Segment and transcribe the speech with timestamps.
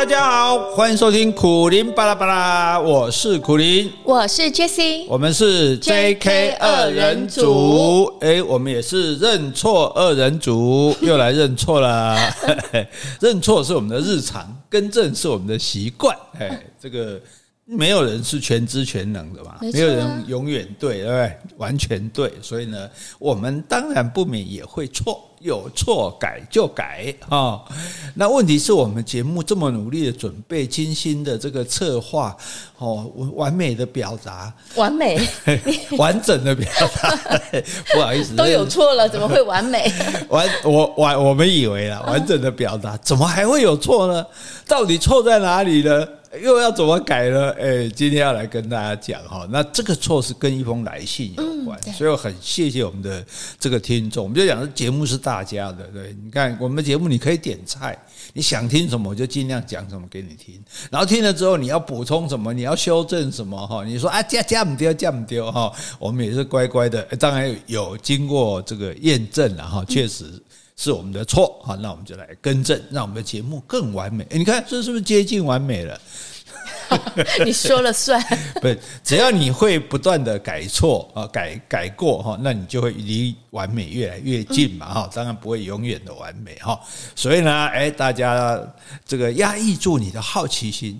[0.00, 12.16] 大家好，欢迎收听苦林巴拉巴拉，我是苦林，我是 Jessie，我们是 JK 二人组，哎，我们也是认错二人组，又来认错了，
[13.20, 17.20] 认错是我们的日常，更正是我们的习惯，哎，这个。
[17.72, 21.36] 没有人是全知全能的嘛，没有人永远对，对不对？
[21.56, 27.60] 完全对，所以呢，我们当然不免也会错，有错改就改啊。
[28.14, 32.36] 那问题是我们节目这么努力的准备，精心的这个策划，
[32.78, 35.20] 哦，完美的表达，完美，
[35.96, 36.68] 完整的表
[37.00, 37.16] 达，
[37.94, 39.90] 不好意思，都有错了，怎么会完美？
[40.28, 44.26] 完，我完，我们以为啊，完整的表达，怎么还会有错呢？
[44.66, 46.04] 到底错在哪里呢？
[46.38, 47.50] 又要怎么改呢？
[47.58, 53.24] 哎，今天要来跟大家讲哈，那这个错是跟一封来信有关，嗯、所以我很谢谢我们的
[53.58, 54.22] 这个听众。
[54.22, 57.98] 我们就讲，这节目是大家的，对，你看我们节目，你可以点菜，
[58.32, 70.26] 你想听什么我就尽量讲什么给你听，然后听了之后你要补充什么，你要修正什么哈，你说啊加加不丢加不丢哈，我们也是乖乖的，当然有经过这个验证了哈，确实。
[70.82, 74.26] 是我们的错，好，那我们就来更正，让我们的节目更完美。
[74.30, 76.00] 你看，这是不是接近完美了？
[77.44, 78.18] 你说了算。
[78.62, 85.10] 不是，只要你会不断的改错啊，改改过哈，那你就会离完美越来越近嘛哈。
[85.14, 86.80] 当然不会永远的完美哈。
[87.14, 88.58] 所以呢，哎，大家
[89.04, 90.98] 这个压抑住你的好奇心，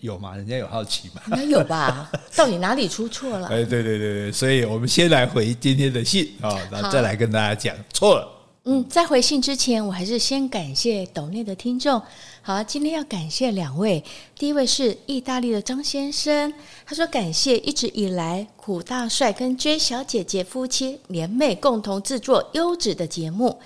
[0.00, 0.36] 有吗？
[0.36, 1.22] 人家有好奇吗？
[1.28, 2.12] 应该有吧？
[2.36, 3.48] 到底哪里出错了？
[3.48, 8.35] 哎，对对对对，所以我们先来回今天的信啊，然后再来跟大家讲错了。
[8.68, 12.02] 嗯，在回信之前，我还是先感谢岛内的听众。
[12.42, 14.02] 好，今天要感谢两位，
[14.36, 16.52] 第一位是意大利的张先生，
[16.84, 23.56] 他说感谢一直以来苦大帅跟 J 小姐姐夫妻联袂共同制作优质的节目，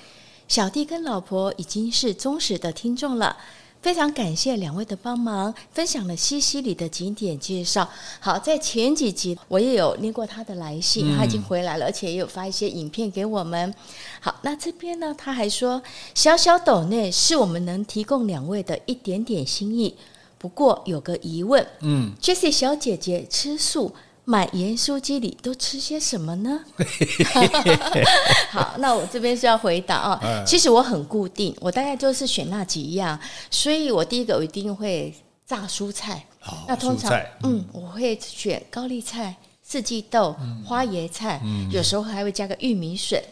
[0.47, 3.39] 小弟跟老婆已经是忠实的听众了。
[3.83, 7.89] 非常感谢两位的帮忙，分享了西西里的景点介绍。
[8.21, 13.75] 好，在前几集我也有念过他的来信，他已经回来了，而且也有发一些影片给我们。
[14.21, 15.83] 好，那这边呢，他还说
[16.15, 19.97] 小小斗内是我们能提供两位的一点点心意。
[20.37, 23.95] 不过有个疑问，嗯，Jessie 小姐姐吃素。
[24.25, 26.61] 买盐酥鸡里都吃些什么呢？
[28.51, 30.45] 好，那我这边是要回答啊、哦。
[30.47, 33.19] 其实我很固定，我大概就是选那几样，
[33.51, 35.15] 所以我第一个我一定会
[35.47, 36.25] 炸蔬菜。
[36.45, 43.23] 哦、那通常嗯，嗯，我会选高丽菜、四季豆、嗯、花椰菜、嗯，有时候还会加个玉米笋。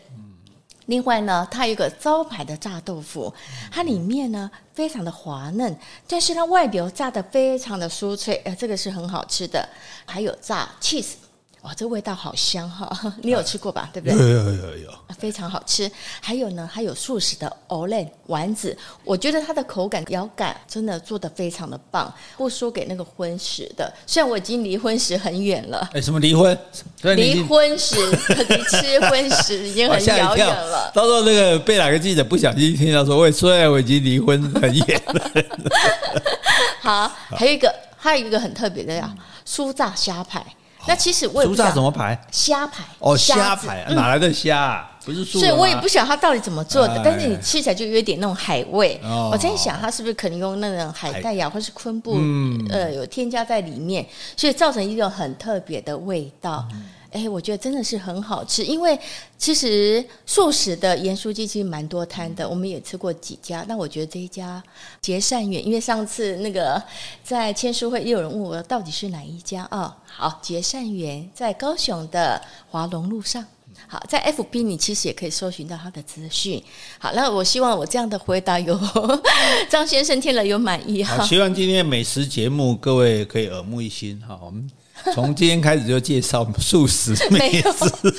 [0.89, 3.33] 另外呢，它有个招牌的炸豆腐，
[3.71, 5.77] 它里面呢非常的滑嫩，
[6.07, 9.69] 但是它外表炸的非常的酥脆，呃，这个是很好吃的。
[10.07, 11.13] 还有炸 cheese。
[11.63, 13.13] 哇，这味道好香哈！
[13.21, 13.91] 你有吃过吧？
[13.93, 14.17] 对不对？
[14.17, 15.91] 有有有有，非常好吃。
[16.21, 23.93] 还有呢，还有素食的 Olay 丸子，我觉得它的口感、咬感真的做的非常的棒，不输给那个荤食的。
[24.07, 25.89] 虽然我已经离婚食很远了。
[25.93, 26.57] 哎，什么离婚？
[27.17, 27.97] 离婚食，
[28.49, 30.91] 离吃荤食已经很遥远了。
[30.95, 35.31] 到时候那个被哪个记者不小心听到说，喂，虽然我已经离婚很远了。
[36.81, 39.13] 好，还有一个，还有一个很特别的呀，
[39.45, 40.45] 酥炸虾排。
[40.87, 42.19] 那其实我也不知道怎么排？
[42.31, 44.59] 虾排哦，虾排哪来的虾？
[44.59, 44.91] 啊？
[45.05, 47.01] 不是素，所以我也不晓得它到底怎么做的。
[47.03, 49.01] 但是你吃起来就有点那种海味。
[49.03, 52.19] 我在想，它是不是可能用那种海带呀，或是昆布，
[52.69, 54.07] 呃，有添加在里面，
[54.37, 56.69] 所以造成一种很特别的味道。
[57.11, 58.99] 哎，我觉得真的是很好吃，因为
[59.39, 63.65] 其实素食的盐酥鸡其实蛮多摊的，我们也吃过几家。
[63.67, 64.63] 那我觉得这一家
[65.01, 66.83] 结善缘，因为上次那个
[67.25, 69.81] 在签书会也有人问我到底是哪一家啊？
[69.81, 73.45] 哦，好，结善缘在高雄的华龙路上。
[73.87, 76.63] 好，在 FB 你其实也可以搜寻到他的资讯。
[76.99, 78.79] 好，那我希望我这样的回答有
[79.71, 81.25] 张先生听了有满意哈。
[81.25, 84.39] 希望今天美食节目各位可以耳目一新哈。
[84.43, 84.69] 我们。
[85.15, 88.15] 从今天开始就介绍素食美食，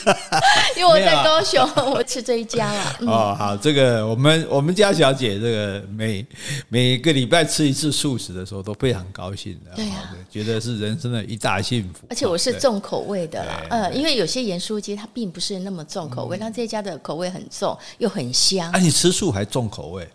[0.76, 2.96] 因为我在高雄，我吃这一家了。
[3.08, 6.26] 哦，好，这个我们我们家小姐这个每
[6.68, 12.08] 每个礼拜吃一次素食的时候都非常高兴的，对呀，觉得是人生的一大幸福。
[12.10, 18.72] 而且我是重口味的啦，嗯，因为有些盐酥鸡它并不是那么重口味，但这家的口味很重又很香。
[18.72, 20.08] 啊，你吃素还重口味？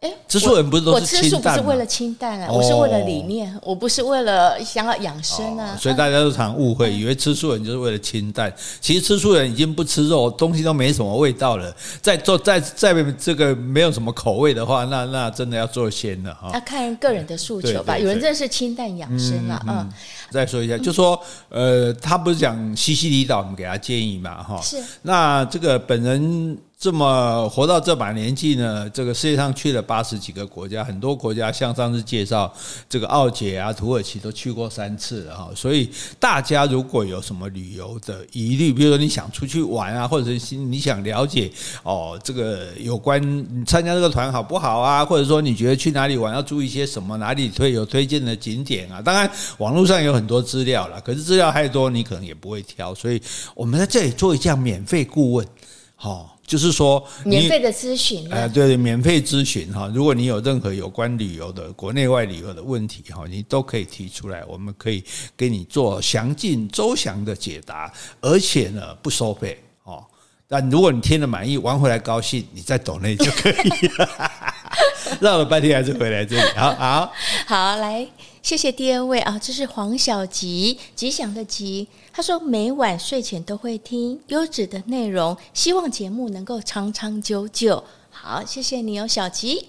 [0.00, 1.20] 哎，吃素人不是都是清淡？
[1.20, 5.76] 我吃素不是为了清淡啊，我是为了理念，我不是为了想要养生啊。
[5.78, 8.50] 所以大家都常误会，以为吃素人就是为了清淡。
[8.80, 11.70] 其实吃素人已经不吃肉，东西都没什么味道了。
[12.00, 16.50] 再做再再这个没有什么口味的话，那那真的要做鲜了哈。
[16.54, 19.62] 要看个人的诉求吧，有人真的是清淡养生啊。
[19.68, 19.86] 嗯，
[20.30, 21.20] 再说一下，就说
[21.50, 24.58] 呃，他不是讲西西里岛，我们给他建议嘛哈。
[24.62, 24.82] 是。
[25.02, 26.56] 那这个本人。
[26.80, 32.50] 这么活到这把年纪呢，这个世界上去了八十几个国家，很多国家像上次介绍
[32.88, 35.50] 这个奥姐啊、土耳其都去过三次了哈。
[35.54, 49.02] 所以大家如果有什么旅游的疑虑，比如说你想出去玩啊，或者是你想了解哦，这个有关你参加这个团好不好啊，或者说你觉得去哪里玩要注意些什么，哪里推有推荐的景点啊？
[49.02, 52.94] 当然网络上有很多资料了，可是资料太多，你可能也不会挑。
[52.94, 53.20] 所以
[53.54, 55.46] 我们在这里做一项免费顾问，
[55.94, 56.38] 好。
[56.50, 59.88] 就是说，免费的咨询，哎，对对，免费咨询哈。
[59.94, 65.04] 如果你有任何有关旅游的国内外旅游的问题哈，你都可以提出来，我们可以
[65.36, 70.04] 给你做详尽周详的解答，而且呢不收费哦。
[70.48, 74.10] 但如果你听了满意，玩回来高兴，你再抖内就可以了。
[75.20, 77.12] 绕了半天还是回来这里，好 好
[77.46, 78.06] 好，来，
[78.42, 81.88] 谢谢第二位啊，这是黄小吉，吉祥的吉。
[82.12, 89.68] 他说：“每晚睡前都会听优质的内容，希望节目能够长长久久。”好，谢谢你哦，小吉。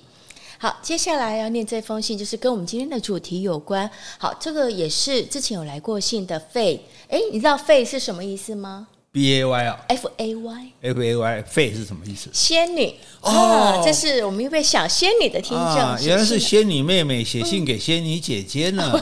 [0.58, 3.90] 好，接下来要念这封信，就是跟我们今天的主题有关。
[4.18, 6.84] 好，这个也是之前有来过信的费。
[7.10, 12.30] 诶，你知道费是什么意思吗？B A Y 啊，F A Y，F A Y，费是什么意思？
[12.32, 18.92] 仙女哦，这是我们一位小仙女的听众，啊，原来是仙女妹妹写信给仙女姐姐呢。
[18.96, 19.02] 嗯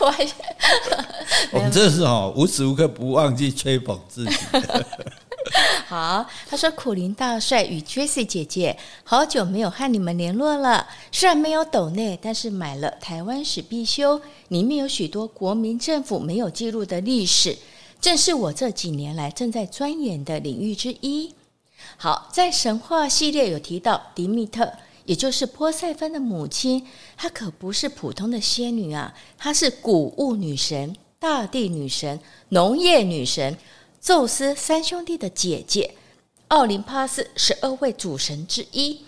[0.00, 0.26] 我还
[1.52, 4.36] 我们这是哦，无时无刻不忘记吹捧自己。
[5.86, 10.86] 好，他说：“苦林大帅与 Jessie 姐姐，好久没有和你们联络了。
[11.12, 14.18] 虽然没有抖内，但是买了《台湾史必修》，
[14.48, 17.56] 里面有许多国民政府没有记录的历史，
[18.00, 21.34] 正是我这几年来正在钻研的领域之一。
[21.96, 24.72] 好，在神话系列有提到迪密特。”
[25.08, 26.86] 也就是波塞芬的母亲，
[27.16, 33.56] 她可不是普通的仙女啊，她是谷物女神、大地女神、农业女神，
[34.02, 35.94] 宙斯三兄弟的姐姐，
[36.48, 39.00] 奥林帕斯十二位主神之一。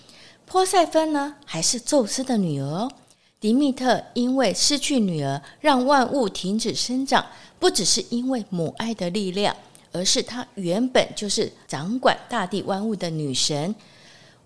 [0.47, 2.91] 波塞芬呢，还是宙斯的女儿。
[3.39, 7.27] 迪密特因为失去女儿，让万物停止生长，
[7.61, 9.55] 不只是因为母爱的力量，
[9.93, 13.73] 而是她原本就是掌管大地万物的女神。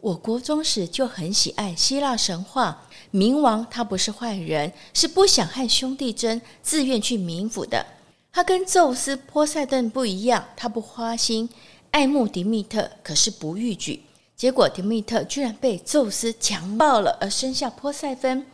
[0.01, 7.87] 我国中时就很喜爱希腊神话，冥王他不是坏人，是不想和兄弟争，自愿去冥府的。
[8.31, 11.49] 他跟宙斯、波塞顿不一样，他不花心，
[11.93, 14.03] 爱慕迪密特，可是不逾矩。
[14.37, 18.45] 结果迪密特居然被宙斯强暴了，而生下波塞芬。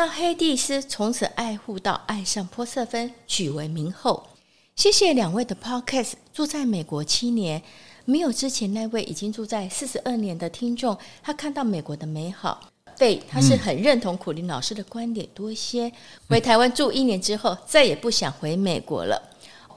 [0.00, 4.28] 那黑蒂斯从此爱护到爱上波瑟芬，取为名后。
[4.74, 7.62] 谢谢两位的 Podcast，住在美国七年。
[8.06, 15.92] 没有之前那位已经住在四十二年的听众，他看到美国的美好，对，他是很认同苦林老师的观点多些。
[16.30, 19.20] 回台湾住一年之后，再也不想回美国了。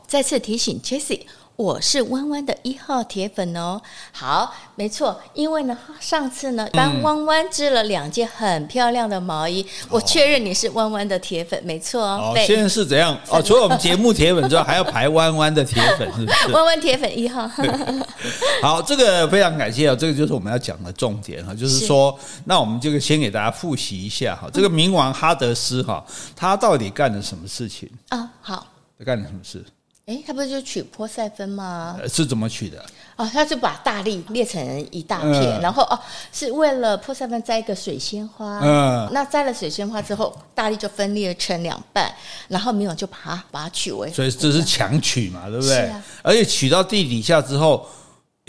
[0.07, 1.25] 再次提醒 Jessie。
[1.55, 3.79] 我是弯弯的一号铁粉哦，
[4.11, 12.33] 好，没错，因为呢，上次呢帮弯弯织了两件很漂亮的毛衣，嗯、我确认你是弯弯的铁粉，没错哦。
[12.45, 13.15] 现在是怎样？
[13.29, 16.51] 哦，除了我们节目铁粉之外，还要排弯弯的铁粉，是不是？
[16.51, 17.47] 弯弯铁粉一号。
[18.63, 26.03] 好，这个非常感谢啊，这个就是我们要讲的重点哈，就是说，是那我们这个先给大家复习一下哈，这个冥王哈德斯哈，
[26.35, 28.27] 他到底干了什么事情啊？
[28.41, 28.65] 好，
[28.97, 29.63] 他干了什么事？
[30.05, 31.97] 哎，他不是就取波塞芬吗？
[32.11, 32.83] 是怎么取的？
[33.15, 35.97] 哦，他就把大力裂成一大片，嗯、然后哦，
[36.33, 38.59] 是为了波塞芬摘一个水仙花。
[38.61, 42.13] 嗯，那摘了水仙花之后，大力就分裂成两半，
[42.49, 44.11] 然后没有就把它把它取为。
[44.11, 45.87] 所以这是强取嘛，对不对？
[45.87, 47.87] 啊、而且取到地底下之后，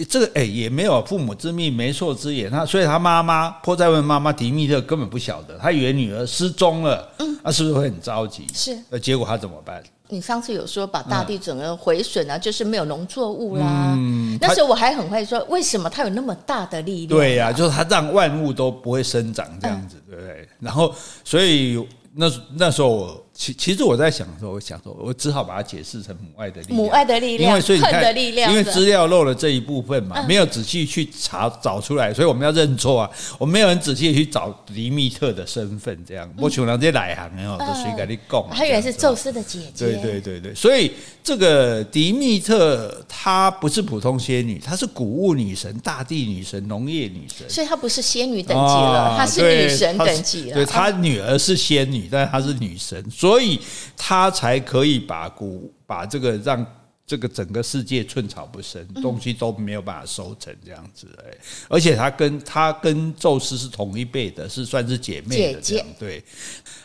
[0.09, 2.51] 这个哎也没有父母之命，媒妁之言。
[2.51, 7.09] 他所以他妈妈波塞芬妈妈迪密特根本不晓得，他以为女儿失踪了。
[7.21, 8.45] 嗯，那是不是会很着急？
[8.53, 8.77] 是。
[8.91, 9.81] 那结果他怎么办？
[10.15, 13.95] 你上次有说把大地整个毁损啊，嗯、就是没有农作物啦。
[13.99, 17.09] 嗯，那时候我还很会说，为什么它有那么大的力量？
[17.09, 20.49] 对呀、啊，就是它让万物都不会生长这样子，嗯、对不对？
[20.61, 20.95] 然后，
[21.25, 23.24] 所以那那时候我。
[23.37, 26.77] 其其实我在想的时候，我想说，我只好把它解释成母爱的力量。
[26.77, 33.11] 母爱的力量，因为所以你看，的力量，因为资料漏了这一部分嘛，嗯、没有仔细去查找出来，所以我们要认错啊。
[33.37, 36.33] 我们没有很仔细的去找迪密特的身份，这样。
[36.39, 38.49] 我求人家来行哦，都谁跟你讲？
[38.53, 39.85] 他原来是宙斯的姐姐。
[39.85, 47.51] 对对对对，所以这个迪密特她不是普通仙女，她是谷物女神、大地女神、农业女神。
[47.51, 50.55] 所以她不是仙女等级了，她、哦、是女神等级了。
[50.55, 53.05] 对，她女儿是仙女，但是她是女神。
[53.25, 53.59] 所以
[53.97, 56.63] 他才可以把股把这个让
[57.07, 61.37] 这个整个世界寸草不生，东西都没有办法收成这样子哎，
[61.69, 66.25] 而且他跟他跟宙斯是同一辈的，是算是姐妹的这样对。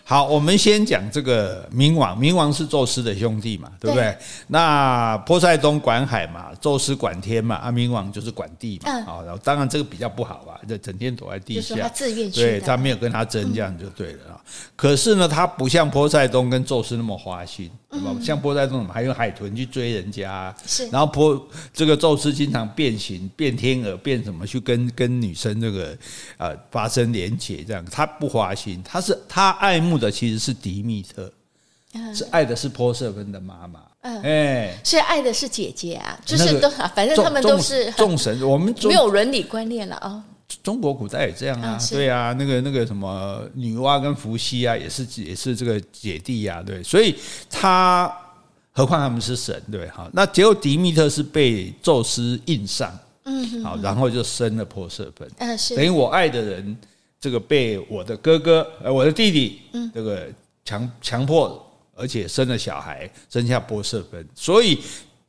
[0.04, 4.04] 好，我们先讲这个冥王，冥王是宙斯的兄弟嘛，对不对？
[4.12, 9.02] 对，那波塞冬管海嘛，宙斯管天嘛，啊，冥王就是管地嘛。
[9.04, 14.36] 好，然后当然这个比较不好吧，就整天躲在地下，他自愿去，对，他没有跟他争，这样就对了啊。
[14.36, 17.72] 嗯、可是呢，他不像波塞冬跟宙斯那么花心。
[17.92, 25.98] 嗯、像波塞冬还用海豚去追人家，是，然后波这个宙斯经常变形、变天鹅、变什么去跟跟女生这个
[26.38, 27.84] 呃发生连结，这样。
[27.86, 31.32] 他不花心，他是他爱慕的其实是迪密特，
[31.94, 40.24] 嗯、是爱的是波瑟芬的妈妈，嗯，哎，是爱的是姐姐啊，就是都反正他们都是众神，我们没有伦理观念了啊。
[40.64, 47.16] 中国古代也这样啊，对啊，那个那个什么女娲跟伏羲啊，也是也是这个姐弟呀，对，所以
[47.50, 48.12] 他
[48.72, 50.10] 何况他们是神，对好。
[50.14, 55.76] 那结果迪密特是被宙斯印上，嗯，好，然后就生了波色芬，嗯，是。
[55.76, 56.78] 等于我爱的人，
[57.20, 60.28] 这个被我的哥哥呃我的弟弟，嗯，这个
[60.66, 61.64] 强强迫，
[61.96, 64.80] 而且生了小孩，生下波色芬，所以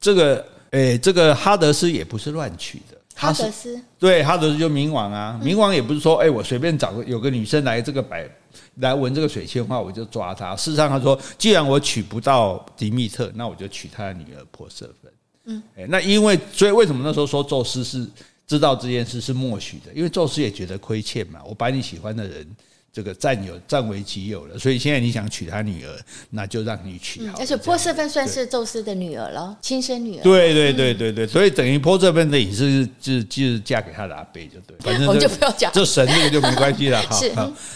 [0.00, 2.96] 这个诶，这个哈德斯也不是乱取的。
[3.14, 8.28] 哈德斯对哈德斯就冥王啊，冥王也不是说哎，我随便找个有个女生来这个摆
[8.76, 10.56] 来闻这个水仙花，我就抓她。
[10.56, 15.12] 事实上他说，既然我娶不到迪密特，那我就娶他的女儿珀瑟芬。
[15.44, 18.06] 嗯，哎，那因为所以为什么那时候说宙斯是
[18.46, 19.92] 知道这件事是默许的？
[19.94, 22.46] 因为宙斯也觉得亏欠嘛，我把你喜欢的人。
[22.92, 25.96] 这个占有占为己有了，所以现在你想娶他女儿，
[26.30, 27.38] 那就让你娶好。
[27.38, 30.22] 而且波色芬算是宙斯的女儿了，亲生女儿。
[30.22, 34.76] 对对对对对，所以等于波色芬的也是就就是嫁给他的阿贝就对。
[34.82, 37.16] 反正我们就不要讲，这神这个就没关系了 哈。
[37.16, 37.32] 是。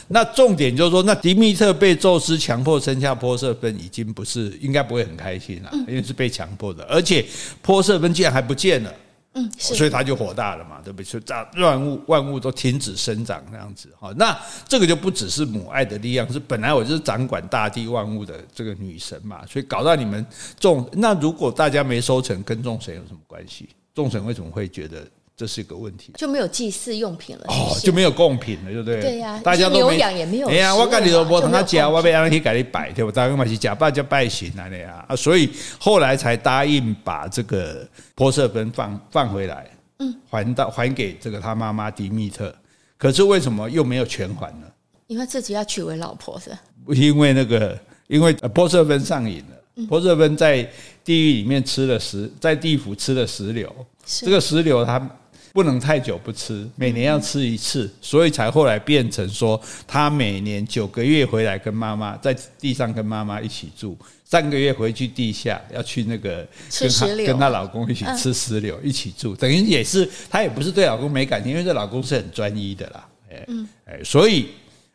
[0.09, 7.25] 那重点就是说，那迪密特被宙斯强迫生下波色芬，已经不是应该不会很开心了，因为是被强迫的，而且
[7.63, 8.93] 波色芬竟然还不见了。
[9.35, 11.05] 嗯，所以他就火大了嘛，对不对？
[11.05, 14.13] 所以这万物万物都停止生长那样子哈。
[14.17, 14.37] 那
[14.69, 20.25] 这个就不只是母爱的力量，是本来我就是掌管大地万物的这个女神嘛，所以搞到你们
[20.59, 20.89] 众。
[20.93, 23.69] 那如果大家没收成，跟众神有什么关系？
[23.95, 25.05] 众神为什么会觉得？
[25.37, 29.01] 这是一个问题，就没有祭祀用品了，哦，就没有贡品了，对不对？
[29.01, 30.49] 对呀，大家都牛羊也没有。
[30.49, 33.11] 哎呀，我跟你说，我同他讲，我被让他去给你摆，对不？
[33.11, 35.51] 大家嘛是假扮就拜神啊，那样啊，所以
[35.81, 42.55] 后来才答应把这个波色芬放放回来，嗯，还到还给这个他妈妈迪密特。
[42.97, 44.69] 可是为什么又没有全还呢？
[45.09, 46.57] 因为自己要娶为老婆是？
[46.95, 47.77] 因为那个，
[48.07, 50.63] 因为波色芬上瘾了，波色芬在
[51.03, 53.69] 地狱里面吃了石，在地府吃了石榴，
[54.07, 55.05] 这个石榴它。
[55.55, 66.45] 不能太久不吃，每年要吃一次，所以才后来变成说，他每年九个月回来跟妈妈在地上跟妈妈一起住，三个月回去地下要去那个
[66.77, 73.47] 跟她跟她老公一起吃石榴，一起住，等于也是她也不是对老公没感情，因为这老公是很专一的啦，哎
[73.85, 74.49] 哎，所以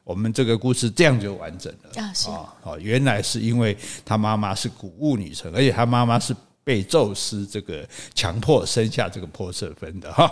[0.04, 6.36] 我们这个故事这样就完整了啊，哦，原来是因为她妈妈是谷物女神，而且她妈妈是。
[6.62, 10.32] 被宙斯这个强迫生下这个波色芬的哈，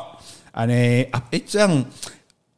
[0.58, 1.86] 啊呢啊哎这样，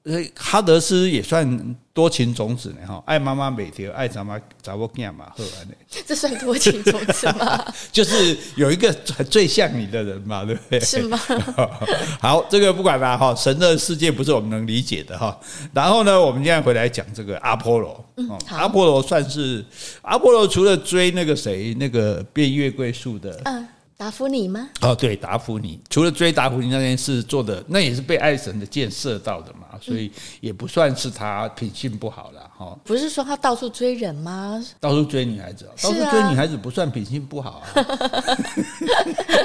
[0.04, 5.74] 呃哈德斯也算多情种子呢哈，爱妈妈每条爱咱妈咱我干嘛好安呢？
[6.08, 7.62] 这算多情种子吗？
[7.92, 8.90] 就是有一个
[9.30, 10.80] 最像你的人嘛，对不对？
[10.80, 11.20] 是吗？
[12.22, 15.38] 好，这个不管了哈，神的世界不是我们能理解的哈。
[15.74, 19.66] 然后呢，我们现在回来讲这个阿波罗，嗯，阿波罗算是
[20.04, 23.68] 阿波罗除了追那个谁那个变月桂树的，嗯。
[24.00, 24.70] 达芙妮吗？
[24.80, 32.78] 哦，对，达芙妮，除了追达芙妮那件事做的，那也是被爱神的箭射到的嘛，所以也不算是他品性不好了哈。
[32.84, 34.64] 不是说他到处追人吗？
[34.80, 37.62] 到处追女孩子，到处追女孩子不算品性不好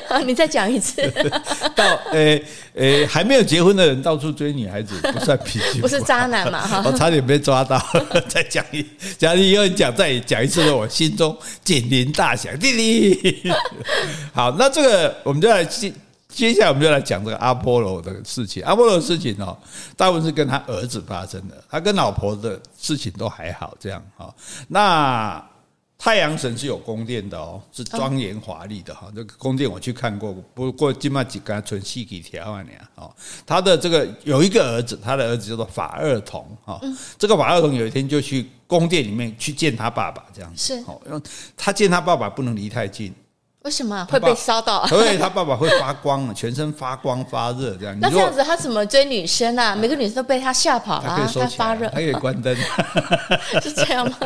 [0.09, 0.19] 啊。
[0.25, 1.03] 你再讲一次。
[1.77, 2.43] 到诶
[2.75, 6.83] 诶，还没有结婚的人到处追女孩子不算品性不是渣男嘛哈？
[6.87, 7.79] 我差点被抓到，
[8.29, 8.85] 再讲一，
[9.19, 13.53] 讲你以后讲再讲一次，我心中警铃大响，弟弟。
[14.33, 14.55] 好。
[14.57, 15.93] 那这个我们就来接
[16.35, 18.63] 接下来我们就来讲这个阿波罗的事情。
[18.65, 19.57] 阿波罗的事情哦，
[19.97, 24.35] 大部分是跟他儿子发生的，他跟老婆的事情都还好这样哈。
[24.69, 25.43] 那
[25.97, 29.09] 太阳神是有宫殿的哦，是庄严华丽的哈。
[29.15, 33.11] 这个宫殿我去看过，不过今嘛几个纯细几条啊你哦。
[33.47, 36.81] 他的这个有一个儿子，他的儿子叫做法二童哈。
[37.17, 41.21] 这个法二童有一天就去宫殿里面去见他爸爸这样子，是哦，因为
[41.57, 43.15] 他见他爸爸不能离太近。
[43.65, 44.87] 为什么会被烧到？
[44.87, 47.99] 所以他爸爸会发光，全身发光发热这样。
[47.99, 49.75] 那这样子他怎么追女生啊？
[49.75, 52.55] 每个女生都被他吓跑了，他可以收，他发热，他可以关灯，
[53.63, 54.17] 是这样吗？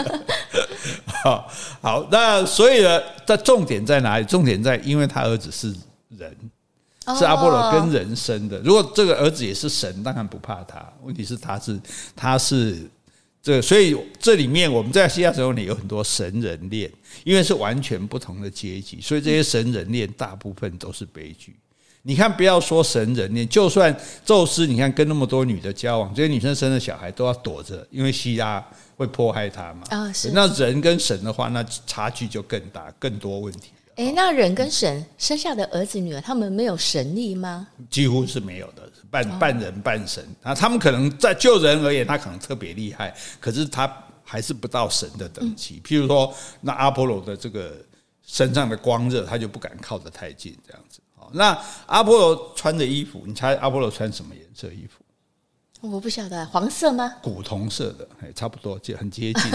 [1.22, 1.48] 好，
[1.80, 4.24] 好，那所以呢，这重点在哪里？
[4.24, 5.72] 重点在，因为他儿子是
[6.08, 6.36] 人，
[7.16, 8.58] 是阿波罗跟人生的。
[8.58, 10.84] 如果这个儿子也是神，当然不怕他。
[11.04, 11.80] 问题是他是
[12.16, 12.90] 他是。
[13.40, 16.90] 这所以这里面我们在希腊神话里有很多神人恋，
[17.24, 21.56] 因为是完全不同的阶级，所以这些神人恋大部分都是悲剧。
[22.02, 28.64] 你看，不要说神人恋，就算宙斯，你看跟那么多女的交往，这些女生生的小孩都要躲着，因为希拉
[28.96, 29.82] 会迫害他嘛。
[29.90, 30.30] 啊，是。
[30.32, 33.72] 那人跟神的话，那差距就更大，更多问题。
[33.98, 37.66] 哎，那人跟神生下的儿子女儿，他们没有神力吗？
[37.90, 40.24] 几乎是没有的，半半人半神。
[40.40, 45.80] 啊，他们可能在就人而言，他可能特别厉害，可是他还是不到神的等级。
[45.84, 47.74] 譬如说，那阿波罗的这个
[48.24, 51.00] 身上的光热，他就不敢靠得太近，这样子。
[51.32, 55.04] 那阿波罗穿的衣服，你猜阿波罗穿什么颜色衣服？
[55.80, 57.14] 我不晓得，黄色吗？
[57.22, 59.50] 古铜色的，差不多，就很接近。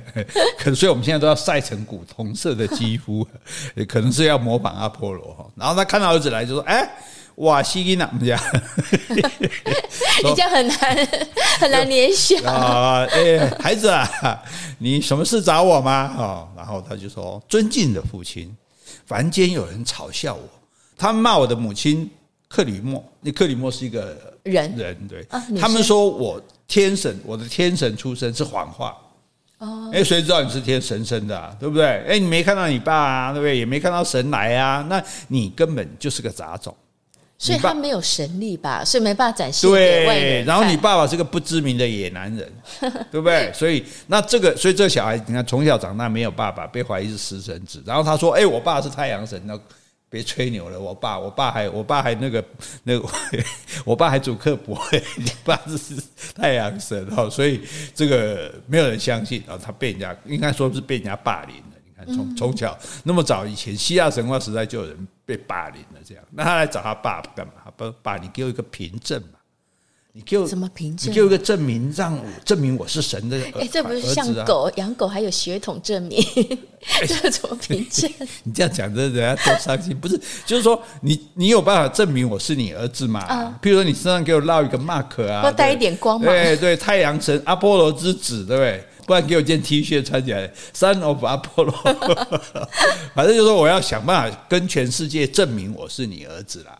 [0.58, 3.26] 可是，所以我们现在都要晒成古铜色的肌肤，
[3.86, 5.46] 可能是要模仿阿波罗哈。
[5.54, 6.90] 然后他看到儿子来，就说：“哎，
[7.36, 8.40] 哇，西吉娜，这样，
[10.24, 11.08] 你这样很难
[11.60, 13.04] 很难联想 啊。
[13.10, 14.42] 哎，孩子啊，
[14.78, 16.14] 你什么事找我吗？
[16.16, 18.56] 哦，然后他就说：尊敬的父亲，
[19.06, 20.48] 凡间有人嘲笑我，
[20.96, 22.10] 他们骂我的母亲。”
[22.48, 25.26] 克里莫，那克里莫是一个人，人对，
[25.60, 28.96] 他们说我天神，我的天神出身是谎话。
[29.58, 31.84] 哦，哎，谁知道你是天神生的，对不对？
[32.06, 33.58] 哎，你没看到你爸啊，对不对？
[33.58, 36.74] 也没看到神来啊，那你根本就是个杂种。
[37.40, 38.84] 所以他没有神力吧？
[38.84, 40.42] 所以没办法展现给外人。
[40.42, 42.52] 对，然后你爸爸是个不知名的野男人，
[43.12, 43.52] 对不对？
[43.52, 47.82] 所以那这个，所以这个小孩，你看从小长大没有爸爸，被怀疑是食神子。
[47.86, 49.58] 然后他说：“哎，我爸是太阳神。”那
[50.10, 52.42] 别吹牛了，我爸，我爸还，我爸还那个
[52.84, 53.08] 那个，
[53.84, 54.78] 我爸还主刻薄，
[55.16, 56.02] 你爸是
[56.34, 57.60] 太阳神哦，所以
[57.94, 61.62] 这个没有人相信啊，他被人家应该说是被人家霸凌了。
[61.84, 67.52] 你看从从小那么早以前，希腊神话时代就有人被霸凌了，这样，那他来找他爸干嘛？
[67.76, 69.37] 爸爸，你给我一个凭证嘛。
[70.12, 71.10] 你给我什么凭证？
[71.10, 73.58] 你给我一个证明，让我证明我是神的儿子。
[73.60, 76.20] 哎，这不是像狗养狗还有血统证明？
[77.06, 78.10] 这怎么凭证？
[78.42, 79.96] 你这样讲，这人家多伤心。
[79.96, 83.20] 不是，就是说你你有办法证明我是你儿子嘛？
[83.20, 86.28] 啊，譬如说你身上给我烙一个 mark 啊，要带一点光芒。
[86.34, 88.84] 对对，太阳神阿波罗之子，对不对？
[89.06, 91.72] 不然给我件 T 恤穿起来，Son of 阿波罗。
[93.14, 96.78] 反正就是说，我要想办法跟全世界证明我是你儿子啦。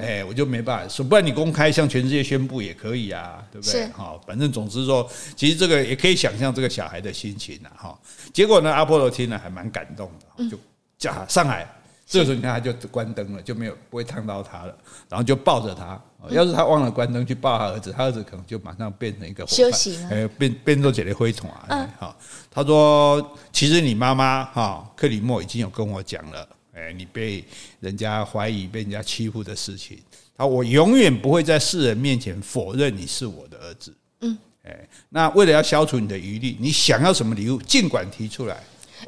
[0.00, 3.86] 哎，我就没办法说，不然你公开向全世界宣布也可以啊，对不对？
[3.88, 7.70] 好，反正总之说，其实这个也可以想象这个小孩的心情啊。
[7.76, 7.98] 哈，
[8.32, 10.58] 结果呢，阿波罗听了还蛮感动的，就
[10.98, 11.66] 叫他上海。
[12.04, 14.76] 这个时候你看他就关灯了，就没有不会烫到他了，
[15.08, 15.98] 然后就抱着他。
[16.28, 21.88] 要是他忘了关灯去抱他儿子，他儿子可能就马上变成一个休息了，哎，变变做姐姐灰桶啊。
[21.98, 22.16] 好，
[22.50, 26.46] 他说，其实你妈妈哈克里莫已经有跟我讲了。
[26.82, 27.44] 哎，你被
[27.78, 29.96] 人家怀疑、被人家欺负的事情，
[30.36, 33.94] 他，我永远不会在世人面前否认你是我的儿子。
[34.22, 38.60] 嗯，哎，那为了要消除你的疑虑，你想要什么礼物，尽管提出来。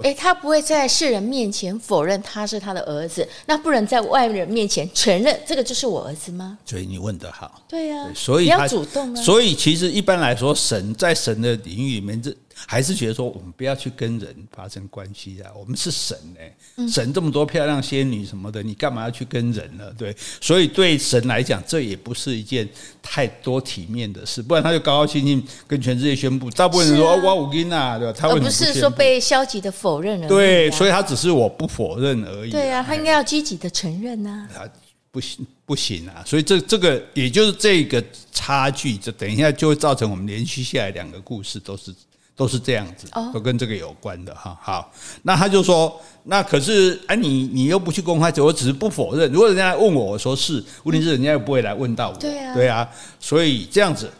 [0.03, 6.59] 哎，他不会在世人面前否认他是他的儿子，那不能在外人面前承认这个就是我儿子吗？
[6.65, 7.65] 所以你问得好。
[7.69, 9.23] 对呀，所以他要主动啊。
[9.23, 12.33] 所以其实一般来说，神在神的领域里面这。
[12.67, 15.51] 还是觉得说，我们不要去跟人发生关系啊！
[15.55, 19.85] 我们是神哎，神这么多漂亮仙女什么的，你干嘛要去跟人呢？
[19.99, 22.69] 对，所以对神来讲，这也不是一件
[23.03, 24.41] 太多体面的事。
[24.41, 28.19] 不然他就高高兴兴跟全世界宣布，大部分人说我五斤啊，对吧？
[28.19, 30.29] 他不不是说被消极的否认了？
[30.29, 32.51] 对，所以他只是我不否认而已。
[32.51, 34.49] 对啊，他应该要积极的承认呐。
[34.55, 34.65] 啊，
[35.11, 36.23] 不行不行啊！
[36.27, 41.95] 所以这这个也就是这个差距，这等一下就会造成我们连续下来两个故事都是。
[42.37, 44.59] 都是这样子，都跟这个有关的哈。
[44.61, 44.93] 好，
[45.23, 49.31] 那他就说，那可是哎，你你又不去公开，我只是不否认。
[49.33, 52.17] 如果人家来问我，我说是，问题是人家又不会来问到我。
[52.17, 52.91] 对啊，对啊。
[53.21, 54.11] 所以这样子，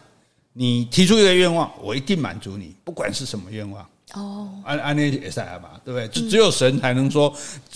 [0.53, 3.85] 你提出一个愿望，我一定满足你，不管是什么愿望。
[4.13, 6.07] 哦，安安内也是啊嘛，对不对？
[6.07, 7.33] 只只有神才能说，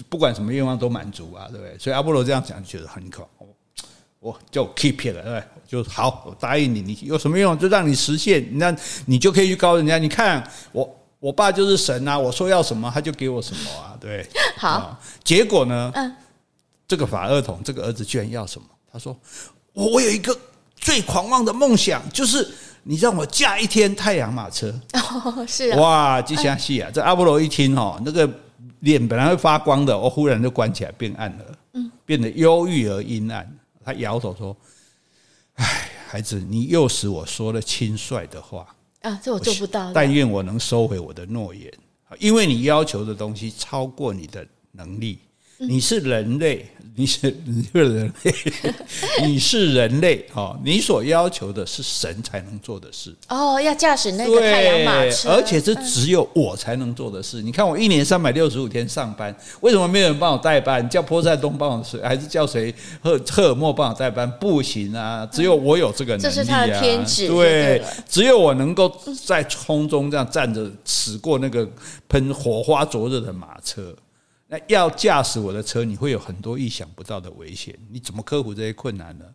[0.07, 1.77] 不管什么愿望都满足啊，对不对？
[1.77, 3.27] 所以阿波罗这样讲，觉得很可。
[4.19, 5.43] 我就 keep it 了，对？
[5.67, 9.97] 就好，我答应你，你有什么用就让你实现，那你就可以去告人家。
[9.97, 14.27] 你看我，我爸就是神啊，我说要什么他就给我什么啊，对。
[14.57, 15.91] 好，结果呢？
[15.95, 16.15] 嗯，
[16.87, 18.67] 这个法厄同这个儿子居然要什么？
[18.91, 19.15] 他说
[19.73, 20.35] ：“我我有一个
[20.75, 22.45] 最狂妄的梦想，就是
[22.81, 25.79] 你让我驾一天太阳马车。”哦，是啊。
[25.79, 26.89] 哇，这下戏啊！
[26.91, 28.27] 这阿波罗一听哦，那个
[28.79, 33.47] 脸本来会发光的，我忽然就关起来变暗了，嗯，变得忧郁而阴暗。
[33.89, 34.55] 他摇头说
[35.55, 39.91] ：“哎，孩子，你又使我说了轻率的话啊，这我做不到。
[39.91, 41.73] 但愿我能收回我的诺言，
[42.19, 45.17] 因为你要求的东西超过你的能力。
[45.59, 46.65] 你是人类。”
[46.99, 48.33] 你是你是人类，
[49.23, 50.59] 你是 人类哦。
[50.65, 57.41] 你所要求的是神才能做的事哦，要驾驶那个太阳马车，而且这只有我才能做的事。
[57.41, 60.89] 你看，我一年三百六十五天上班，为什么没有人帮我代班？
[60.89, 64.29] 叫波塞冬帮我谁，还是叫谁赫赫尔墨帮我代班？
[64.37, 66.29] 不行啊，只有我有这个能力啊。
[66.29, 68.93] 这是他的天职，对，只有我能够
[69.25, 71.65] 在空中这样站着，驶过那个
[72.09, 73.95] 喷火花灼热的马车。
[74.51, 77.77] 那要驾驶我的车，你会有很多意想不到的危险。
[77.87, 79.25] 你怎么克服这些困难呢？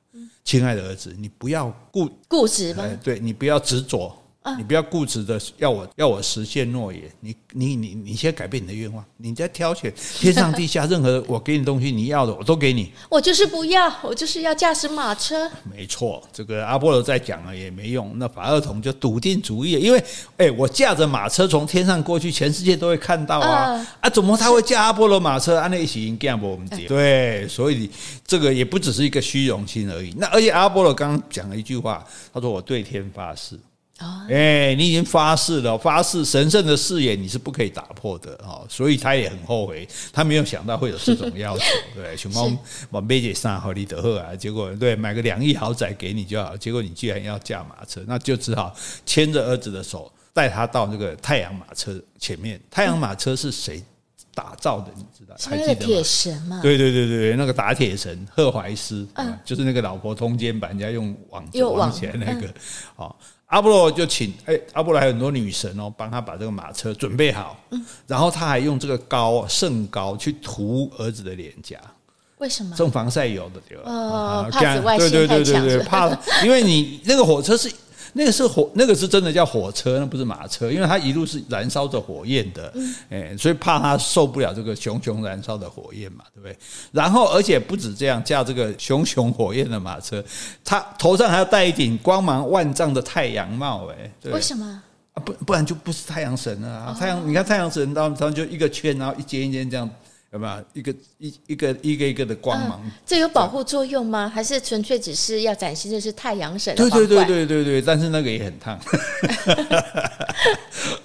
[0.43, 4.13] 亲爱的儿子，你不要固固执吧，对，你不要执着。
[4.59, 12.93] 你不要固执的要我要我实现诺言，你你你你先改变你的愿望，你再挑选天上地下任何我给你东西，你要的我都给你。
[13.09, 15.51] 我就是不要，我就是要驾驶马车。
[15.75, 20.05] 没错，这个阿波罗再讲了也没用，那法厄同就笃定主意，因为
[20.37, 24.11] 哎，我驾着马车从天上过去，全世界都会看到啊啊！
[24.11, 25.57] 怎么他会驾阿波罗马车？
[25.57, 27.89] 安那一起应该不我们讲对，所以
[28.27, 30.13] 这个也不只是一个虚荣心而已。
[30.19, 33.59] 那而且阿波罗刚刚讲了一句话，他说：“我对天发誓。”
[34.29, 42.51] 哎，你已经发誓了，发誓神圣的誓言你是不可以打破的哦，所以他也很后悔，他没有想到会有这种要求，对，熊猫
[42.91, 48.75] 我买姐上好利德赫啊，结果对买个两亿豪宅给你就好，结果你居然要驾马车，那就只好
[49.07, 52.61] 牵着儿子的手带他到那个太阳马车前面。
[52.71, 53.83] 太阳马车是谁
[54.35, 54.91] 打造的？
[54.97, 55.35] 你知道？
[55.49, 55.87] 还记得吗？
[55.87, 56.61] 铁神嘛？
[56.63, 62.49] 对对对对，那个打铁神赫怀斯，嗯，就是那个老婆通奸把人家用网网起来那个，
[62.97, 63.15] 哦。
[63.47, 67.57] 阿波罗就请哎，阿波罗还有很多女神哦，帮他把这个马车准备好，
[68.07, 71.79] 然后他还用这个膏圣膏去涂儿子的脸颊，
[72.39, 72.75] 为什么？
[72.75, 73.83] 种防晒油的对吧？
[73.85, 76.09] 哦，怕紫外线太强，怕，
[76.45, 77.71] 因为你那个火车是。
[78.13, 82.73] 那个是火，那个是真的叫火车，那不是马车，因为它一路是燃烧着火焰的，
[83.09, 86.57] 哎，所以怕它受不了这个熊熊燃烧的火焰嘛，对不对？
[86.93, 90.23] 然后而且不止这样，驾这个熊熊火焰的马车，
[90.65, 94.83] 它头上还要戴一顶光芒万丈的太阳帽，哎，为什么？
[95.15, 96.97] 啊，不不然就不是太阳神了啊！
[96.99, 99.89] 太阳，你看太阳神，他们就一个圈，然后一间一间这样。
[100.35, 102.73] 有没有一个一一个一个一个的光芒？
[102.81, 104.29] 啊、这有保护作用吗？
[104.29, 106.75] 还是纯粹只是要展现的是太阳神？
[106.75, 108.77] 对对对对对对，但是那个也很烫。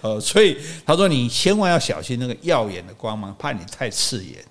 [0.02, 4.44] 呃， 所以他说你千万要小心那个耀眼的光芒，怕你太刺眼。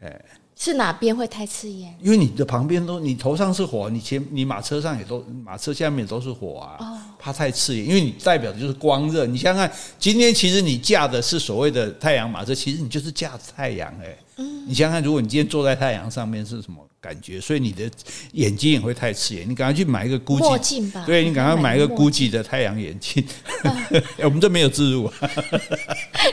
[0.00, 0.20] 哎，
[0.64, 1.92] 是哪边会太刺眼？
[2.00, 6.76] 因为你的旁边都，你头上是火，你前你马车上也都，马车下面也都是火啊。
[6.78, 9.24] 哦怕太刺眼，因为你代表的就是光热。
[9.26, 14.16] 你想想看，今天其实你驾的是所谓的太阳马车，其实你就是驾太阳哎。
[14.38, 17.40] 嗯，你想想看，如果你今天坐在太阳上面是什么感觉？
[17.40, 17.88] 所以你的
[18.32, 19.48] 眼睛也会太刺眼。
[19.48, 21.04] 你赶快去买一个 GUCCI 墨镜吧。
[21.06, 23.24] 对，你赶快买一个 GUCCI 的太阳眼镜。
[24.24, 25.08] 我们这没有置入。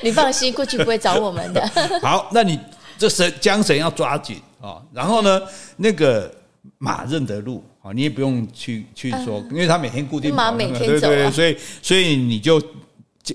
[0.02, 1.68] 你放心，GUCCI 不会找我们的。
[2.02, 2.60] 好，那你
[3.00, 4.80] 这神缰绳要抓紧啊。
[4.94, 5.42] 然后呢，
[5.78, 6.32] 那个
[6.78, 7.64] 马认得路。
[7.82, 12.62] 啊，你也不用去去说，因为他每天固定马每天走，对对，所以所以你就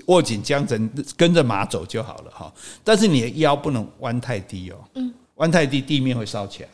[0.05, 2.53] 握紧缰绳，跟着马走就好了哈。
[2.83, 6.69] 但是你的腰不能弯太低哦，嗯，弯太低地面会烧起来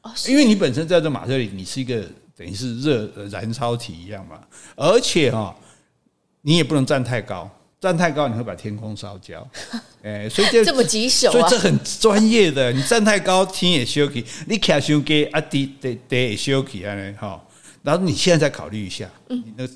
[0.00, 2.02] 哦，因为你本身在这马车里，你是一个
[2.34, 4.40] 等于是热燃烧体一样嘛，
[4.74, 5.54] 而且哈，
[6.40, 7.50] 你也不能站太高。
[7.80, 9.46] 站太高，你会把天空烧焦，
[10.04, 12.70] 哎，所以这这么棘手啊，所以这很专业的。
[12.72, 17.42] 你站太高，天也烧起；你卡修给啊，地地地也休息啊，哈。
[17.82, 19.66] 然后你现在再考虑一下，你那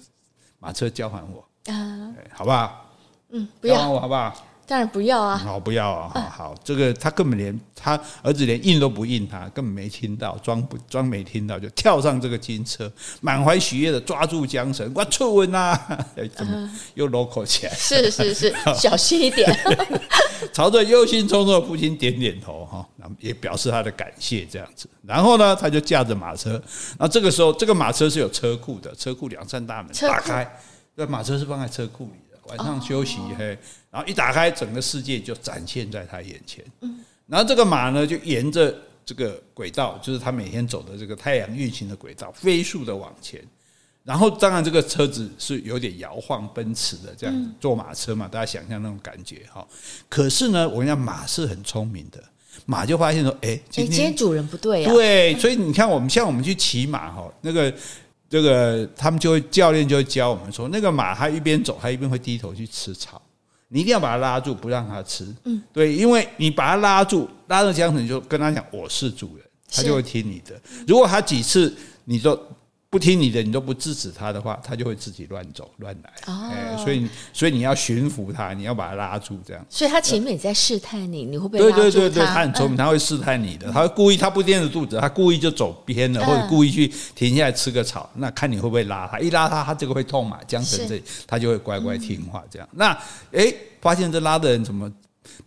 [0.59, 2.91] 马车交还我啊，好不好？
[3.31, 4.47] 嗯，不要还我好不好？
[4.67, 5.37] 当然不要啊！
[5.37, 6.11] 好，不要啊！
[6.15, 15.79] 好好，这个他根本连他儿子连应都不应他，根本没听到，装不装没听到，就跳上这个金车，满怀喜悦的抓住缰绳，我出文呐！
[16.35, 17.75] 怎么又 local 起来？
[17.75, 19.55] 是是是， 小心一点。
[20.53, 24.89] 朝着忧心忡忡的父亲点点头，哈，那也表示他的感谢，这样子。
[25.03, 26.61] 然后呢，他就驾着马车。
[26.99, 30.59] 那这个时候，这个马车是有车库的，车库两扇大门打开，
[30.97, 32.24] 那马车是放在车库里。
[32.49, 33.57] 晚上休息嘿，
[33.91, 36.65] 然后一打开，整个世界就展现在他眼前。
[36.81, 43.43] 嗯然后这个马呢，就沿着这个轨道，就是他每天走的这个太阳运行的轨道，飞速的往前。
[44.03, 49.67] 然后当然这个车子是有点摇晃奔驰的，这样子坐马车嘛，大家想象那种感觉哈。
[50.11, 52.23] 可是呢，我跟你讲，马是很聪明的，
[52.67, 54.93] 马就发现说，哎，今天主人不对啊。
[54.93, 57.73] 对，所以你看，我们像我们去骑马哈，那个。
[58.29, 63.21] 这个他们就会教练就会教我们说，那个马它一边走，它一边会低头去吃草。
[63.69, 65.27] 你一定要把它拉住，不让它吃。
[65.45, 70.61] 嗯，对，因为你把它拉住，拉着缰绳，你就跟他讲我是主人，他就会听你的。
[70.87, 72.39] 如果他几次你都。
[72.95, 76.33] 不听你的，你都不制止他的话，他就会自己乱走乱来。
[76.33, 79.67] 哦、欸，所以所以你要驯服他，你要把他拉住，这样。
[79.69, 81.59] 所以他前面也在试探你，你会不会？
[81.59, 92.69] 对对对对，他很聪明，他会试探你的，他会故意，他不垫着肚子，他故意就走偏了，或者故意去停下来吃个草，那看你会不会拉他，一拉他，他这个会痛嘛，缰绳这里，他就会乖乖听话这样。
[92.71, 92.93] 那
[93.33, 94.89] 哎、欸，发现这拉的人怎么？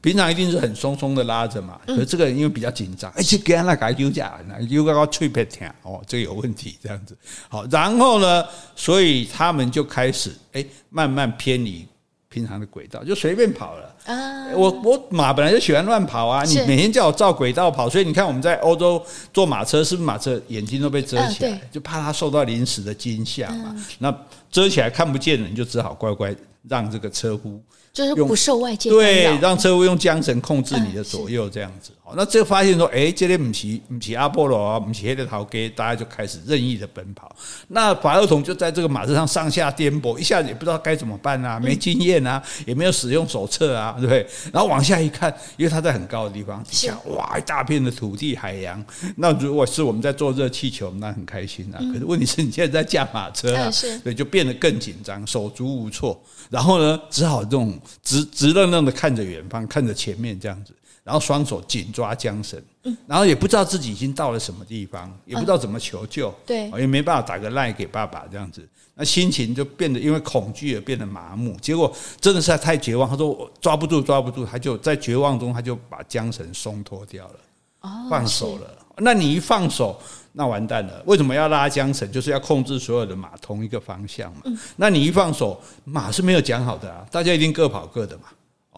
[0.01, 7.17] 平常一定是很松松的拉着嘛，可是这个人因为比较紧张，而且给他那个丢架，又刚刚脆皮疼哦，这个有问题，这样子
[7.49, 11.87] 好，然后呢，所以他们就开始哎，慢慢偏离
[12.29, 14.47] 平常的轨道，就随便跑了啊。
[14.53, 23.75] 我我马本来就喜欢乱跑啊，你每天叫我照轨道跑，所以你看我们在欧洲坐马车，是不是马车眼睛都被遮起来，就怕它受到临时的惊吓嘛？
[23.99, 24.15] 那
[24.51, 26.35] 遮起来看不见了，你就只好乖乖
[26.67, 27.61] 让这个车夫。
[27.97, 31.91] 就是不受外界对，让车夫用缰绳控制你的左右，这样子。
[32.07, 37.35] 好，那这个发现说，哎，这里不是不是阿波罗啊，不是黑的陶给，大家就开始任意的奔跑。
[37.67, 44.25] 那法厄同就在这个马车上上下颠簸，一下子也不知道该怎么办啊，没经验啊，也没有使用手册啊，对不对？
[44.53, 48.81] 然后往下一看，因为他在很高的地方底下，哇，一大片的土地海洋。
[49.17, 51.77] 那如果是我们在坐热气球，那很开心啊。
[51.91, 53.69] 可是问题是你现在在驾马车啊，
[54.05, 56.17] 对，就变得更紧张，手足无措。
[56.49, 60.71] 然后呢，只好这种直直愣愣的看着远方，看着前面这样子，
[61.07, 62.61] 然后双手紧抓缰绳，
[63.07, 71.89] 然后也不知道自己已经到了什么地方，也不知道怎么求救，对，也没办法打个赖给爸爸这样子，那心情就变得因为恐惧而变得麻木，结果
[72.19, 73.09] 真的是太绝望。
[73.09, 78.69] 他说我抓不住，抓不住，他就在绝望中，他就把缰绳松脱掉了，放手了。
[78.97, 79.97] 那你一放手。
[80.33, 81.01] 那完蛋了！
[81.07, 82.11] 为什么要拉缰绳？
[82.11, 84.43] 就是要控制所有的马同一个方向嘛。
[84.75, 88.25] 那你一放手，马是没有讲好的啊，大家一定各跑各的嘛。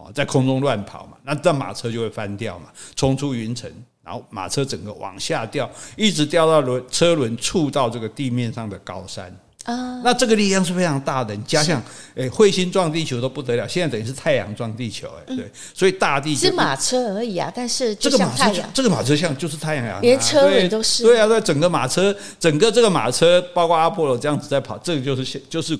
[0.00, 3.70] 哦，在空中乱跑嘛，那这马车就会翻掉嘛，冲出云层，
[4.02, 9.30] 然后马车整个往下掉，一直掉到轮车轮触到这个地面上的高山。
[9.64, 11.36] 啊，那这个力量是非常大的。
[11.36, 11.82] 你加上，
[12.14, 17.52] 诶，彗星撞地球都不得了，现在等于是太阳撞地球，诶，对，所以大地是马车而已啊。
[17.54, 21.02] 但是这个马车，这个马车像就是太阳啊，连车轮都是。
[21.02, 25.78] 对啊，对，整个马车，整个这个马车，包括阿波罗这样子在跑，这个就是就是。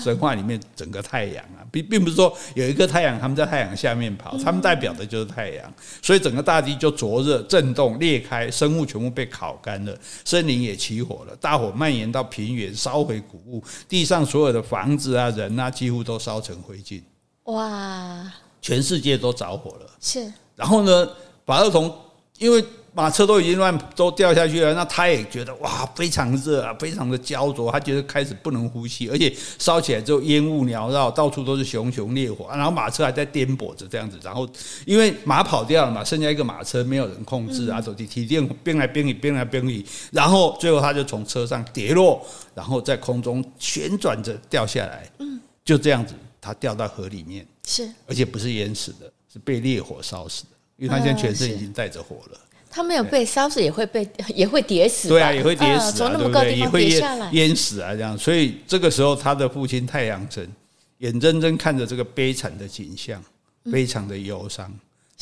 [0.00, 17.02] 神话里面整个太阳啊，并并不是说有一个太阳，他们在太阳下面跑，他们代表的就是太阳，所以整个大地就灼热、震动、裂开，生物全部被烤干了，森林也起火了，大火蔓延到平原，烧毁谷物，地上所有的房子啊、人啊，几乎都烧成灰烬。
[17.44, 18.32] 哇！
[18.60, 19.86] 全世界都着火了。
[20.00, 20.32] 是。
[20.56, 21.08] 然后呢，
[21.44, 21.94] 法厄同
[22.38, 22.64] 因为。
[22.94, 34.46] 马车都已经乱都掉下去了，那他也觉得哇，非常热啊，非常的焦灼，他觉得开始不能呼吸，而且烧起来之后烟雾缭绕，到处都是熊熊烈火，然后马车还在颠簸着这样子，然后
[34.84, 42.22] 因为马跑掉了嘛，剩下一个马车没有人控制啊，手提提电变来变去，变来变去，然后最后他就从车上跌落，
[42.54, 52.38] 然后在空中旋转着掉下来，嗯，就这样子，他掉到河里面，是，而且不是淹死的，是被烈火烧死的，因为他现在全身已经带着火了。
[52.72, 55.08] 他没有被烧死，也会被 也会跌死。
[55.08, 58.16] 对啊，也会跌死，从那么高的地方跌下来，淹死啊，这样。
[58.16, 60.50] 所以这个时候，他的父亲太阳神
[60.98, 63.22] 眼睁睁看着这个悲惨的景象，
[63.70, 64.72] 非常的忧伤，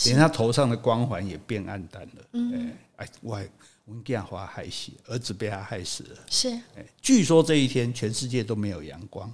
[0.05, 2.25] 连他头上的光环也变暗淡了。
[2.35, 3.41] 嗯，哎，我
[3.85, 6.17] 我们家华害死，儿子被他害死了。
[6.31, 9.29] 是，哎，据说这一天全世界都没有阳光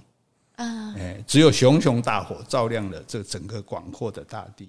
[0.55, 4.67] 啊，哎，只有熊熊大火照亮了这整个广阔的大地。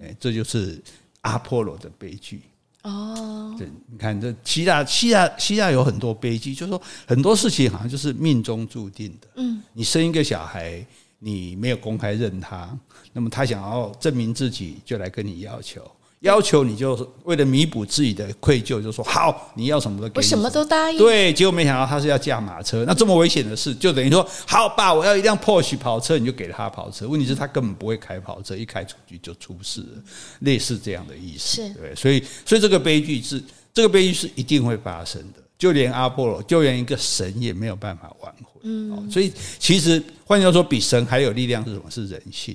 [0.00, 0.80] 哎，这就是
[1.22, 2.42] 阿波罗的悲剧。
[2.82, 9.28] 哦，对，你看这希腊，希腊，希腊有很多悲剧，就是说很多事情好像就是命中注定的。
[9.36, 10.84] 嗯，你生一个小孩，
[11.18, 12.74] 你没有公开认他，
[13.12, 15.82] 那么他想要证明自己，就来跟你要求。
[16.20, 20.98] 要求你就为了弥补自己的愧疚，就说好，你要什么都给你，我什么都答应。
[20.98, 27.08] 对，结果没想到他是要驾马车，那这么危险的事，就等于说好爸，我要一辆 Porsche 跑车，你就给他跑车。
[27.08, 30.02] 问题是，他根本不会开跑车，一开出去就出事了，
[30.40, 31.62] 类似这样的意思。
[31.62, 38.60] 是，对，所以，所以这个悲剧是这个悲剧是一定会发生的，就连阿波罗，就连一个神也没有办法挽回。
[38.64, 41.90] 嗯，所以其实换句话说，比神还有力量是什么？
[41.90, 42.54] 是人性。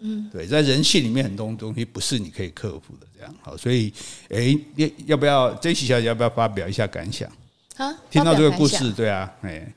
[0.00, 3.92] 嗯，对，在人性里面很多东西不是你可以克服的，这样好，所以，
[4.28, 7.30] 哎，要要不要这期小姐要不要发表一下感想？
[7.76, 9.72] 啊，听到这个故事，对啊，哎，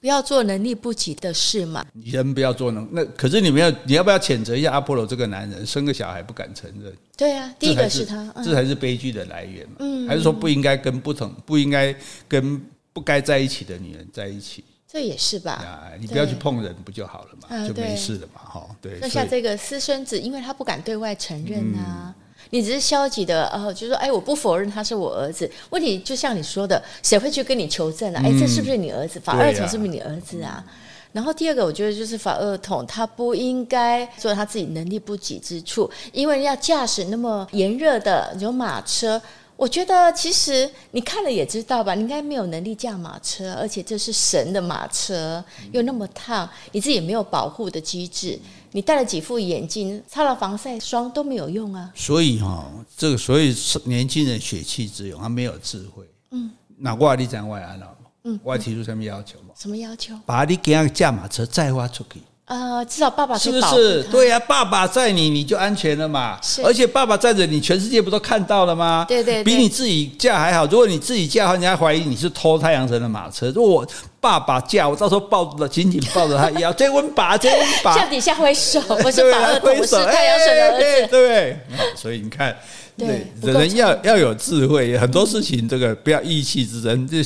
[0.00, 1.84] 不要做能力不及的事嘛。
[2.04, 6.92] 人不要做能，那可是你们要，你要不要谴责一下阿波罗这个男人生个小孩不敢承认？
[7.16, 9.76] 对啊，第一个是他，这才是悲剧的来源嘛。
[9.78, 11.94] 嗯，还是说不应该跟不同，不应该
[12.28, 12.60] 跟
[12.92, 14.64] 不该在一起的女人在一起？
[14.92, 15.52] 这也是吧？
[15.52, 17.48] 啊，你不要去碰人，不就好了嘛？
[17.48, 18.66] 对就没事了嘛，哈。
[18.78, 18.98] 对。
[19.00, 22.14] 那像这个私生子，因为他不敢对外承认啊，嗯、
[22.50, 25.50] 你只是消极的，呃，就说，哎，我不否认他是我儿子。
[25.70, 28.20] 问题就像你说的，谁会去跟你求证啊？
[28.22, 29.18] 哎，这是不是你儿子？
[29.18, 30.62] 法二统是不是你儿子啊？
[30.66, 30.72] 嗯、
[31.12, 39.18] 然后第二个，我觉得就是法二统他不应该做他自己能力不及之处，因为要驾驶那么炎热的有马车。
[39.62, 48.36] 我觉得其实你看了也知道吧，你应该没有能力驾马车，而且这是神的马车，又那么烫，你自己也没有保护的机制，
[48.72, 51.88] 你戴了几副眼镜，擦了防晒霜都没有用啊。
[51.94, 56.04] 所以哈，这个所以年轻人血气之勇，他没有智慧。
[56.32, 59.54] 嗯，那我你讲我安了，嗯，我提出什么要求吗？
[59.56, 60.18] 什么要求？
[60.26, 62.20] 把你给他驾马车再发出去。
[62.46, 64.02] 呃，至少爸爸是不是？
[64.04, 66.38] 对呀、啊，爸爸在你，你就安全了嘛。
[66.64, 69.06] 而且爸爸在着你，全世界不都看到了吗？
[69.08, 70.66] 对，对对，比你自己驾还好。
[70.66, 73.50] 如果你自己驾的话，人家怀疑你是偷太阳神的马车。
[73.54, 73.86] 如果我
[74.20, 81.60] 爸爸驾，我到时候抱着紧紧抱着他腰， 这温把，这温把，向底下挥手，我是法二统，我是太阳神的儿子，对不对？
[81.96, 82.54] 所以你看，
[82.98, 87.16] 对，人要要有智慧，很多事情这个不要意气之争，就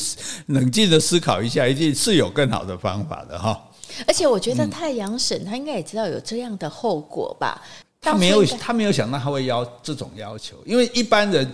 [0.49, 3.59] 冷静的思考一下，一定是有更好的方法的哈。
[4.07, 7.63] 而且我觉得太阳神他应该也知道有这样的后果吧？
[8.01, 11.53] 他没有，他没有想到他会要这种要求，因为一般人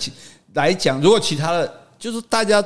[0.55, 2.63] 来讲，如果其他的，就是大家，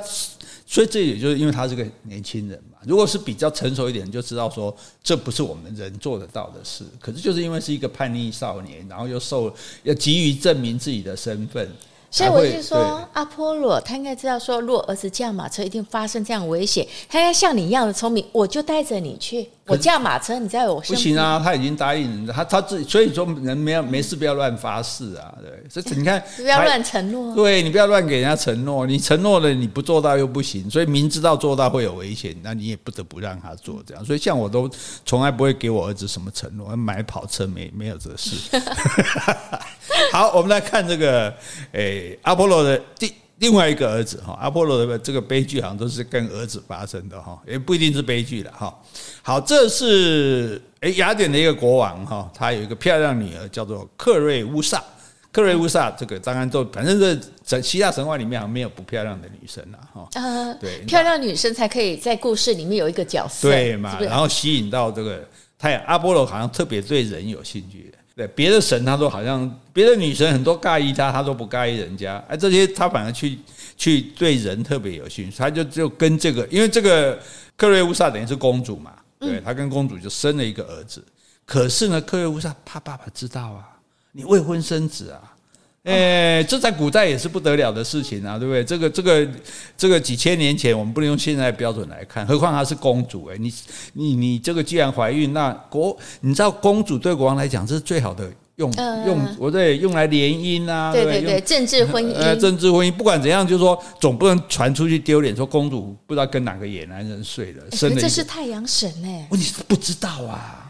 [0.67, 2.79] 所以这也就是因为他是个年轻人嘛。
[2.83, 6.85] 如果是比较成熟一点，就知道说这不是我们人做得到的事。
[6.99, 11.71] 可是就是因为是一个叛逆少年，然后又受要急于证明自己的身份。
[12.11, 19.49] 所以我就说，阿波罗他应该知道说，如果儿子驾马车一定发生这样危险，他应该像你一样的聪明，我就带着你去。
[19.67, 20.95] 我驾马车，你在我身。
[20.95, 25.51] 不行啊，他已经答应人，他他自己，所以说人没有没事不要乱发誓啊，对。
[25.69, 27.35] 所以你看， 不要乱承诺。
[27.35, 34.05] 对，你不要乱给人家承诺，你承诺了你不做到又不行，所以明知道做到会有危险，那你也不得不让他做这样。
[34.05, 34.71] 所以像我都
[35.05, 38.37] 从来不会给我儿子什么承诺，买跑车没没有这个事。
[40.13, 41.35] 好，我们来看这个，
[41.73, 43.13] 诶，阿波罗的第。
[43.39, 48.75] 另外一个儿子哈，阿波罗的这个悲剧好像都是跟儿子发生的哈，也不一定是悲剧了哈。
[49.23, 54.83] 好，这是诶雅典的一个国王哈，他有一个漂亮女儿叫做克瑞乌萨。
[55.33, 60.09] 克瑞乌萨这个当然都反正是在希腊神话里面好像没有不漂亮的女生了哈。
[60.15, 64.01] 呃，对，漂亮女生才可以在故事里面有一个角色，对嘛？
[64.01, 65.23] 然后吸引到这个
[65.59, 67.93] 太阳阿波罗，好像特别对人有兴趣。
[68.17, 72.17] 对别的神，他都好像别的女神很多尬意他，他都不尬意人家。
[72.27, 73.39] 哎，这些他反而去
[73.77, 75.37] 去对人特别有兴趣。
[75.37, 77.21] 他就就跟这个，因为这个
[77.59, 81.05] 克瑞乌萨等于是公主嘛，对，他跟公主就生了一个儿子。
[81.45, 83.69] 可是呢，克瑞乌萨怕爸爸知道啊，
[84.13, 85.36] 你未婚生子啊。
[85.87, 88.65] 诶、欸，这在古代也是不得了的事情啊，对不对？
[88.65, 89.29] 这个、这个、
[89.77, 93.53] 这个几千年前，我们不能用现在的标准来看，何况她是公主诶，你、
[93.93, 98.69] 你、你这个既然怀孕，那国，你知道公主对国王来讲，这是最好的用
[99.07, 110.66] 用，我对用来联姻啊，对对对，政治婚姻，呃，政治婚姻，不管怎样，就是说总不能传出去丢脸，说公主不知道跟哪个野男人睡了，生了，这是太阳神哎，问题是不知道啊。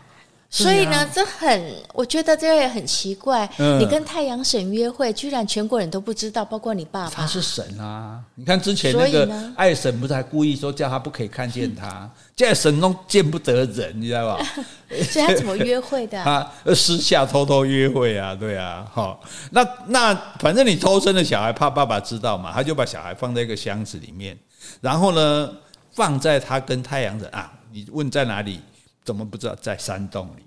[0.57, 3.47] 所以呢，这很，我觉得这也很奇怪。
[3.79, 7.11] 你跟太阳神约会，居然全国人都不知道，包括你爸爸。
[7.11, 8.19] 他是神啊！
[8.37, 14.43] 你看之前那个爱神不是还故意说叫他不可以看见他， 现在神都见不得人，你知道吧？
[15.11, 16.25] 所以他怎么约会的？
[16.25, 24.35] 他 私下偷偷约会啊，对啊，好，那那反正你偷生的小孩怕爸爸知道嘛，他就把小孩放在一个箱子里面，
[24.81, 25.51] 然后呢，
[25.93, 28.59] 放在他跟太阳神啊，你问在哪里？
[29.07, 30.43] 怎么不知道在山洞里？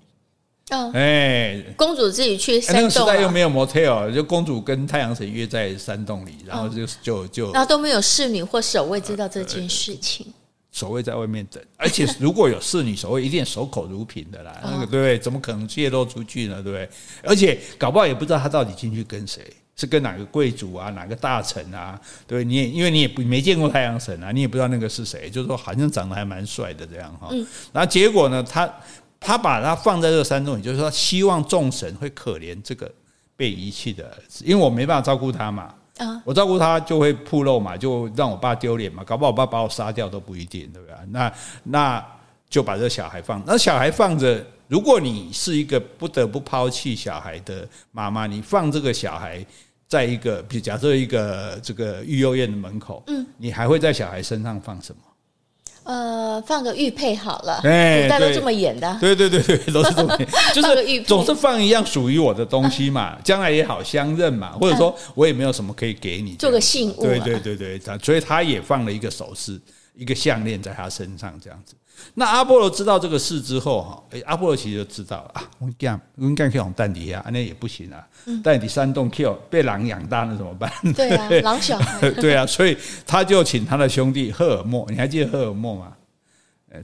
[0.68, 10.32] 嗯，哎，公主自己去山洞，那个时代又没有 motel，就公主跟太阳神约在山洞里，然后就就就，然后都没有侍女或守卫知道这件事情。
[10.70, 14.60] 守卫在外面等，而且如果有侍女守卫，一定守口如瓶的啦。
[14.62, 15.18] 那个对不对？
[15.18, 16.62] 怎么可能泄露出去呢？
[16.62, 16.88] 对不对？
[17.24, 19.42] 而且搞不好也不知道他到底进去跟谁，
[19.76, 21.98] 是跟哪个贵族啊，哪个大臣啊？
[22.26, 27.30] 对，你也因为你也不没见过太阳神啊，你也不知道那个是谁，就是说好像长得还蛮帅的这样哈。
[27.72, 28.70] 然后结果呢，他
[29.18, 32.92] 他把他放在这个山洞里，就是说希望众神会可怜这个
[33.36, 35.74] 被遗弃的儿子，因为我没办法照顾他嘛。
[35.96, 40.94] 啊我照顾他就会暴露嘛，就让我爸丢脸嘛，搞不好我爸把我杀掉都不一定，对不对？
[41.08, 41.32] 那
[41.64, 42.06] 那
[42.50, 44.44] 就把这个小孩放，那小孩放着。
[44.70, 49.44] 如果你是一个不得不抛弃小孩的妈妈，你放这个小孩
[49.88, 55.02] 在一个，比如假设一个这个育幼院的门口，嗯，你还会在小孩身上放什么？
[55.82, 69.60] 呃，放个玉佩好了，哎，大家都这么演的，对对对对，都是这么演， 就是总是放一样属于我的东西嘛，将来也好相认嘛，或者说我也没有什么可以给你，做个信物，对对对对，所以他也放了一个首饰，
[69.96, 71.74] 一个项链在他身上这样子。
[72.14, 78.06] 那阿波罗知道这个事之后，哈，哎，阿波罗其实就知道了啊，我讲，我讲去往蛋底下，那也不行啊，
[78.42, 80.70] 蛋底山洞 Q 被狼养大，那怎么办？
[80.94, 82.10] 对啊， 狼小孩。
[82.20, 82.76] 对啊，所以
[83.06, 85.92] 他就请他的兄弟赫尔墨，你还记得赫尔墨吗？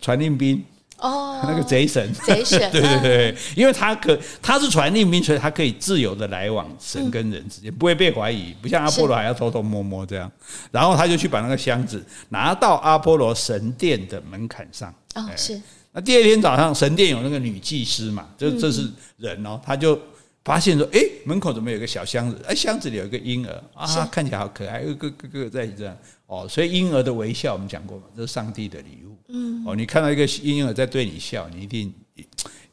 [0.01, 0.65] 传令兵。
[0.99, 10.31] 哦， 那个贼神，贼神， 对对对，因为他可他是传令兵，所以他可以自由的来往神跟人之间，不会被怀疑，不像阿波罗还要偷偷摸摸这样。
[10.71, 14.95] 然后他就去把那个箱子拿到阿波罗神殿的门槛上。
[15.15, 15.61] 哦，是。
[15.93, 18.87] 那第二天早上，神殿有那个女祭司嘛，就这是
[19.17, 19.99] 人哦，他就
[20.47, 22.41] 发现说，哎，门口怎么有个小箱子？
[22.47, 25.99] 哎，箱子里有一个婴儿啊，看起来好可爱，个个个在这样。
[26.27, 29.17] 哦，所以婴儿的微笑我们讲过嘛，这是上帝的礼物。
[29.27, 31.93] 嗯，哦，你看到一个婴儿在对你笑，你一定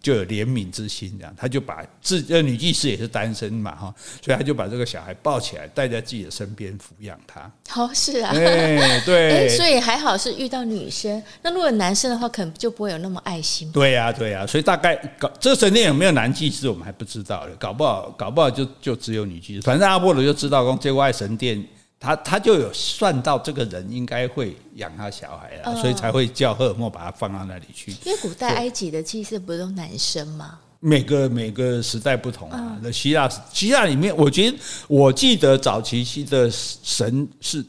[0.03, 7.49] 就有怜悯之心，这样他就把自呃女祭司也是单身嘛，哈，所以他就把这个小孩抱起来，带在自己的身边抚养他。
[7.73, 13.71] 哦，是啊，哎， 对，所以还好是遇到女生，那如果男生的话，可能就不会有那么爱心。
[13.71, 21.65] 对呀，对呀，所以大概搞这个神殿有没有男祭司，我们还不知道的，搞不好搞不好就就只有女祭司，反正阿波罗就知道，说这个爱神殿。
[22.03, 27.91] 他他就有算到这个人应该会养他小孩了，所以才会叫赫尔墨把他放到那里去。
[28.03, 30.59] 因为古代埃及的祭祀不是都男生吗？
[30.81, 32.77] 每个每个时代不同啊。
[32.81, 34.57] 那希腊希腊里面，我觉得
[34.89, 37.65] 我记得早期期的神是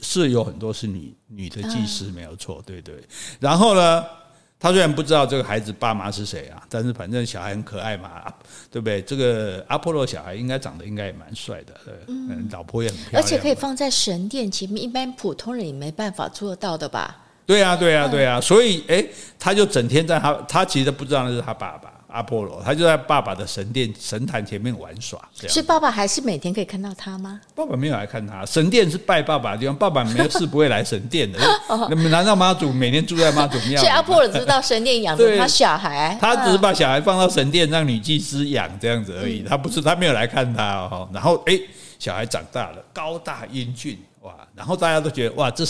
[0.00, 2.94] 是有很多是女女的祭司，没有错，对对。
[3.38, 4.02] 然后呢？
[4.60, 8.22] 他虽然不知道这个孩子爸妈是谁啊，但是反正小孩很可爱嘛，
[8.72, 9.00] 对不对？
[9.02, 11.74] 这个阿波罗小孩应该长得应该也蛮帅的，
[12.08, 17.16] 嗯，老婆也很漂亮，而且可以放在神殿前面，一般普通人也没办法做得到的吧？
[17.46, 21.92] 对啊，对啊，对啊，所以诶，他就整天在他，他其实不知道那是他爸爸。
[22.08, 27.40] 阿波罗，他就在爸爸的神殿神坛前面玩耍，所以爸爸还是每天可以看到他吗？
[27.54, 31.38] 爸爸没有来看他，神殿是拜爸爸的地方，爸爸没有事不会来神殿的。
[31.90, 33.78] 那么难道妈祖每天住在妈祖庙？
[33.80, 41.08] 所以阿波罗知道神殿养着他小孩，他只是把小孩放到神殿让女祭司养这样子而已，他不是他没有来看他哦。
[41.12, 41.60] 然后诶，
[41.98, 43.98] 小孩长大了，高大英俊。
[44.22, 45.64] 哇，然后大家都觉得哇，这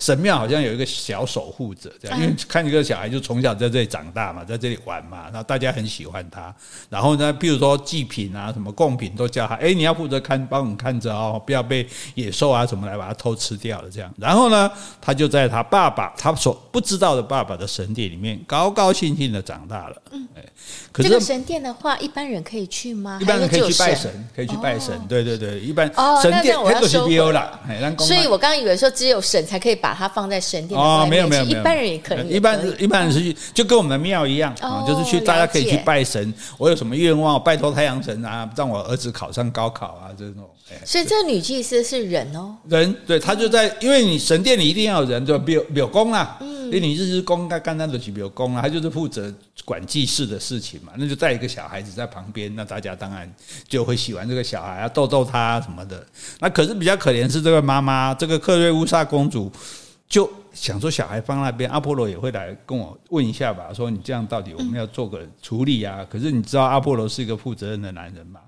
[0.00, 6.52] 神庙好像有一个小守护者这样，因为看一个小孩就从小在这里长大嘛，在这里玩嘛，然后大家很喜欢他。
[6.90, 11.86] 然后呢，比如说祭品啊，什么贡品都叫他，哎，你要负责看，帮我们看着哦，不要被
[12.16, 14.12] 野兽啊什么来把它偷吃掉了这样。
[14.18, 14.68] 然后呢，
[15.00, 20.02] 他就在他爸爸他所不知道的爸爸的神殿里面高高兴兴的长大了。
[20.10, 20.42] 嗯，哎，
[20.90, 23.18] 可是这个神殿的话，一般人可以去吗？
[23.22, 25.00] 一般人可以去拜神，可以去拜神。
[25.08, 25.86] 对对对，一般
[26.20, 27.60] 神殿那个是 BO 了，
[27.98, 32.28] 所以我刚刚以为说只有神才可以把它放在神殿哦，没有没有，一般人也可以。
[32.28, 36.32] 一般一般人是去，就跟我们的庙一样啊，就是去大家可以去拜神。
[36.56, 40.48] 我有什么愿望，拜托太阳神啊，让我儿子考上高考啊，这种。
[40.86, 46.38] 所以这个女祭司是人哦，人对，她就在，因为你神殿里一定要有人，就庙庙公啦。
[46.40, 49.30] 嗯，因为女祭司公该干那的去庙公啊，他就是负责
[49.66, 53.30] 管祭祀的事情嘛，那就带一个小孩子在旁边，那大家当然
[53.68, 56.02] 就会喜欢这个小孩啊，逗逗他什么的。
[56.40, 59.50] 那可是比较可怜是这个妈妈，这个克瑞乌萨公主
[60.08, 66.06] 就想说小孩放那边，阿波罗也会来跟我问一下吧，说你这样到底我们要做个处理啊？
[66.08, 68.38] 可是你知道阿波罗是一个负责任的男人吗？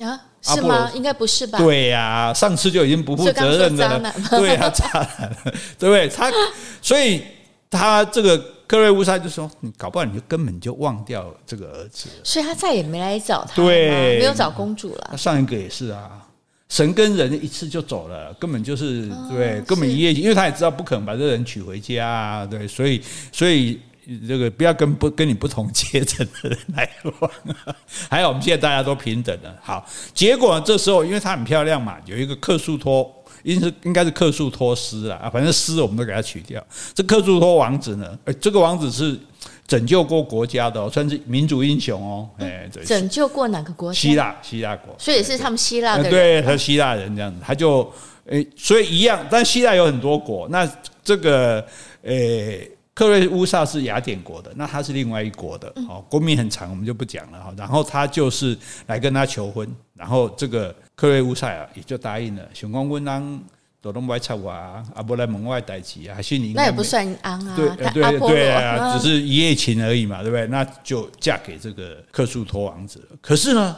[0.00, 0.90] 啊，是吗？
[0.94, 1.58] 应该不是吧？
[1.58, 4.14] 对呀，上次就已经不负责任的了。
[4.30, 4.88] 对呀，渣
[5.18, 5.36] 男，
[5.78, 6.08] 对 不对？
[6.08, 6.32] 他，
[6.80, 7.22] 所以
[7.68, 15.18] 他这个克瑞乌萨就说：“你搞不好你就根本就忘掉这个儿子。”所以他再也没来找他，对，没有找公主了。
[15.18, 16.25] 上一个也是啊，
[16.68, 23.00] 神跟人一次就走了，根本就是对，根本一夜情，因为他也知道不可能把这个人娶回家啊，对，所以，
[23.32, 23.80] 所以。
[24.28, 26.88] 这个不要跟不跟你不同阶层的人来
[27.18, 27.28] 往，
[28.08, 29.52] 还有我们现在大家都平等的。
[29.60, 33.12] 好，结果这时候因为她很漂亮嘛，有一个克苏托，
[33.42, 36.64] 应是应该是克苏托斯啦，啊，反正斯我们都给他取掉。
[36.94, 39.18] 这克苏托王子呢，诶，这个王子是
[39.66, 42.28] 拯救过国家的，算是民族英雄哦。
[42.38, 43.98] 哎，拯救过哪个国家？
[43.98, 46.10] 希腊，希腊国，所以是他们希腊的人。
[46.10, 47.92] 对，他是希腊人这样子，他就
[48.26, 50.70] 诶，所以一样，但希腊有很多国，那
[51.02, 51.66] 这个
[52.02, 52.70] 诶。
[52.96, 57.52] 克瑞乌萨是雅典国的，那他是另外一国的，哦，国名很长，我们就不讲了哈。
[57.54, 58.56] 然后他就是
[58.86, 62.42] 来跟他求婚，然后这个克瑞乌萨啊也就答应了。
[62.54, 63.40] 想讲阮翁
[63.86, 70.46] 都拢不爱插我啊，啊不来门外代志啊，还是你那也不算翁啊，对对对啊，只是一夜情而已嘛，对不对？
[70.48, 73.16] 那就嫁给这个克苏托王子了。
[73.20, 73.76] 可是呢，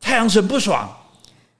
[0.00, 0.90] 太阳神不爽。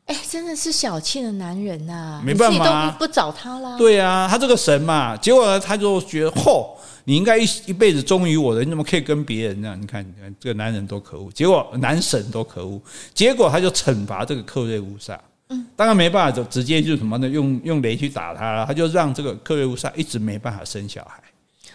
[0.06, 2.22] 哎，真的是小气的男人呐、啊！
[2.24, 3.78] 没办法、啊，都不找他啦。
[3.78, 6.66] 对啊，他这个神嘛，结果呢，他就觉得，嚯，
[7.04, 9.80] 你应该一一辈子忠于我的，你怎么可以跟别人这样？
[9.80, 11.30] 你看，你看，这个男人多可恶！
[11.30, 12.82] 结果男神多可恶！
[13.14, 15.18] 结果他就惩罚这个克瑞乌萨，
[15.52, 17.28] 嗯，当然没办法，就直接就什么呢？
[17.28, 21.22] 用用雷去打他了，他就让这个克瑞乌萨一直没办法生小孩。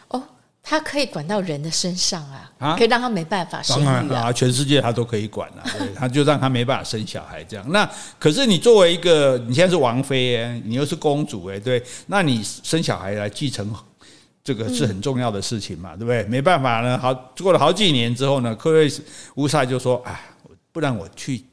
[0.09, 0.23] 哦，
[0.61, 7.65] 他可以管到人的身上啊，啊可以让他没办法生育啊，啊，全世界他都可以管啊，对， 他就让他没办法生小孩这样。
[7.71, 13.73] 那可是你作为一个，你现在是王妃哎，你又是公主哎，对，那你生小孩来继承。
[14.43, 16.23] 这个是很重要的事情嘛，对不对？
[16.23, 18.89] 没办法呢，好，过了好几年之后呢，克瑞
[19.35, 20.17] 乌萨就说：“哎，
[20.71, 21.43] 不然我去。”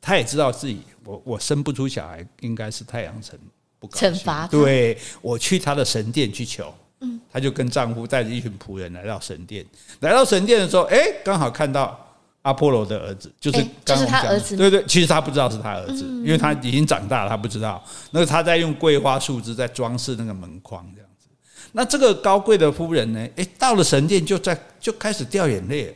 [0.00, 3.38] 他也知道自己，我我生不出小孩，应该是太阳神
[3.78, 4.46] 不高兴，惩罚。
[4.48, 6.74] 对，我去他的神殿去求。
[7.00, 9.64] 嗯，他就跟丈夫带着一群仆人来到神殿。
[10.00, 11.98] 来到神殿的时候，哎，刚好看到
[12.40, 14.56] 阿波罗的儿子，就是刚刚就是他儿子。
[14.56, 17.84] 对对，其实他不知道是他儿子，因为他已经长大了，他不知道。
[18.12, 21.28] 那个他在用桂花树枝在装饰那个门框，这样子。
[21.72, 23.28] 那这个高贵的夫人呢？
[23.36, 25.94] 诶，到了神殿就在就开始掉眼泪。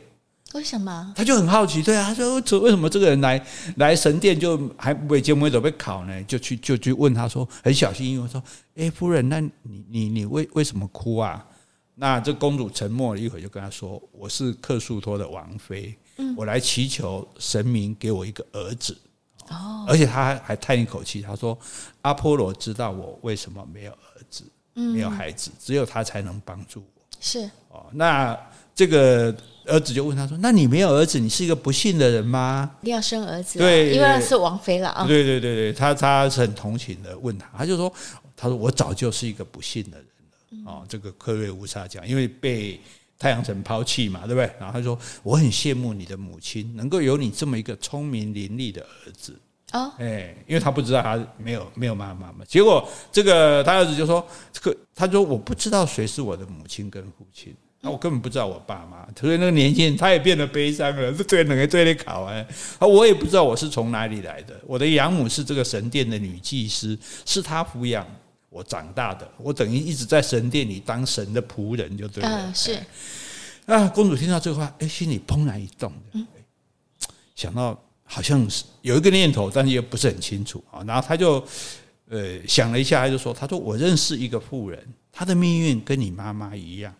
[0.53, 1.13] 为什么？
[1.15, 3.43] 他就很好奇，对啊，他说为什么这个人来
[3.77, 6.23] 来神殿就还未见没准备考呢？
[6.23, 8.41] 就去就去问他说，很小心翼翼说
[8.75, 9.51] ：“诶，夫人，那你
[9.89, 11.45] 你你为为什么哭啊？”
[11.95, 15.95] 那这公主沉默了一会儿，就跟他说：“我是克苏托的王妃，
[16.35, 18.97] 我来祈求神明给我一个儿子。”
[19.49, 21.57] 哦，而且他还还叹一口气，他说
[22.01, 24.43] ：“阿波罗知道我为什么没有儿子。”
[24.73, 27.01] 没有孩子，只有他才能帮助我。
[27.19, 28.39] 是哦，那
[28.73, 29.35] 这个
[29.65, 35.05] 儿子就问他说：“那你没有儿子，你是一个不幸的人吗？”一定要生儿子，对，因为他是王妃了啊。
[35.05, 37.91] 对对对对，他他是很同情的问他，他就说
[38.35, 40.05] ：“他说我早就是一个不幸的人
[40.65, 42.79] 了。”哦，这个科瑞乌沙讲，因为被
[43.17, 44.51] 太阳神抛弃嘛，对不对？
[44.59, 49.37] 然后他说：“我很羡慕你的母亲，能够有你这么一个聪明伶俐的儿子。”
[49.73, 62.33] 哦，哎，因为他不知道他没有没有妈妈嘛，结果这个他儿子就说：“这个他说我不知道谁是我的母亲跟父亲，那我根本不知道我爸妈。”所以那个年轻人他也变得悲伤了，这对那个对你考啊？
[62.79, 68.05] 啊，我也不知道我是从哪里来的，我的养母是这个神殿的女祭司，是她抚养
[68.49, 72.29] 我长大的，我等于一直在神殿里当神的仆人，就对了。
[72.29, 72.79] 嗯，是。
[73.65, 75.93] 啊，公主听到这个话，哎，心里怦然一动，
[77.35, 77.79] 想到。
[78.13, 80.83] 好像是有一个念头，但是又不是很清楚啊。
[80.85, 81.41] 然后他就
[82.09, 84.77] 呃想了一下，他就说：“他说我认识一个妇人，
[85.13, 86.93] 她的命运跟你妈妈一样。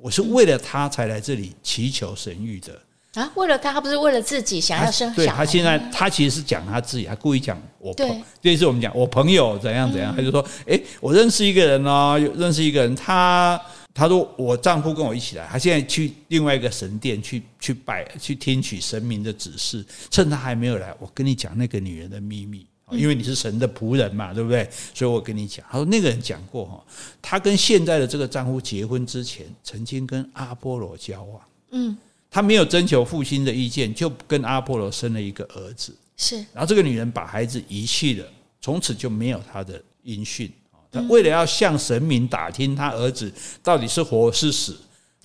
[0.00, 2.80] 我是为了他才来这里祈求神谕的
[3.14, 3.30] 啊。
[3.34, 5.12] 为了他，他不是为了自己想要生。
[5.14, 13.60] 对，他现在他其实是讲他自己，他故意讲我朋，这次我们讲我朋友怎样怎样，他就说：哎，我认识一个人哦，认识一个人，他。”
[13.94, 19.84] 他说：“我丈夫跟我一起来，他现在去另外一个神殿去去拜，去听取神明的指示。
[20.08, 24.68] 趁他还没有来，我跟你讲那个女人的秘密，因为你是神的仆人嘛，对不对？
[24.94, 25.64] 所以我跟你讲。
[25.70, 26.84] 他说那个人讲过哈，
[27.20, 31.40] 他跟现在的这个丈夫结婚之前，曾经跟阿波罗交往。
[31.70, 31.96] 嗯，
[32.30, 35.94] 他没有征求父亲的意见，就跟阿波罗生了一个儿子。
[36.16, 38.26] 是，然后这个女人把孩子遗弃了，
[38.60, 40.50] 从此就没有他的音讯。”
[40.90, 43.30] 他为了要向神明打听他儿子
[43.62, 44.74] 到底是活是死，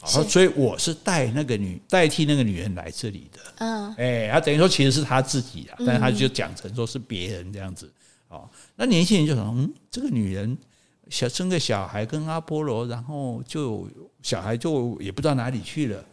[0.06, 3.40] 所以我是带那个女代替那个女人来这里的。
[3.60, 7.92] 嗯，哎，他等于说其实是他自己啊，但是他就讲成说是别人这样子。
[8.30, 10.58] 哦，那年轻人就说：“嗯，这个女人
[11.10, 13.88] 小生个小孩跟阿波罗，然后就
[14.22, 16.04] 小孩就也不知道哪里去了。”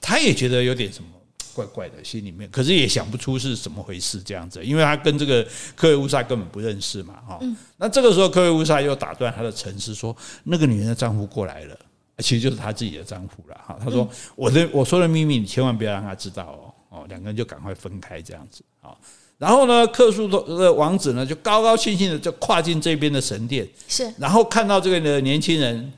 [0.00, 1.08] 他也觉得有点什么。
[1.54, 7.40] 怪怪的，心里面可是也想不出是怎么回事这样子，因为他跟这个克瑞乌萨根本不认识嘛，哈。
[7.76, 11.78] 那这个时候，克瑞乌萨又打断他的沉思，说：“那个女人的丈夫过来了，
[12.18, 18.96] 其实就是他自己的丈夫了。”哈，他说：“我的我说的秘密，你千万不要让他知道哦。”哦，两个人就赶快分开这样子啊。
[19.38, 25.92] 然后呢，克苏鲁的王子呢，就高高兴兴的就跨进这边的神殿，是，然后看到这个的年轻人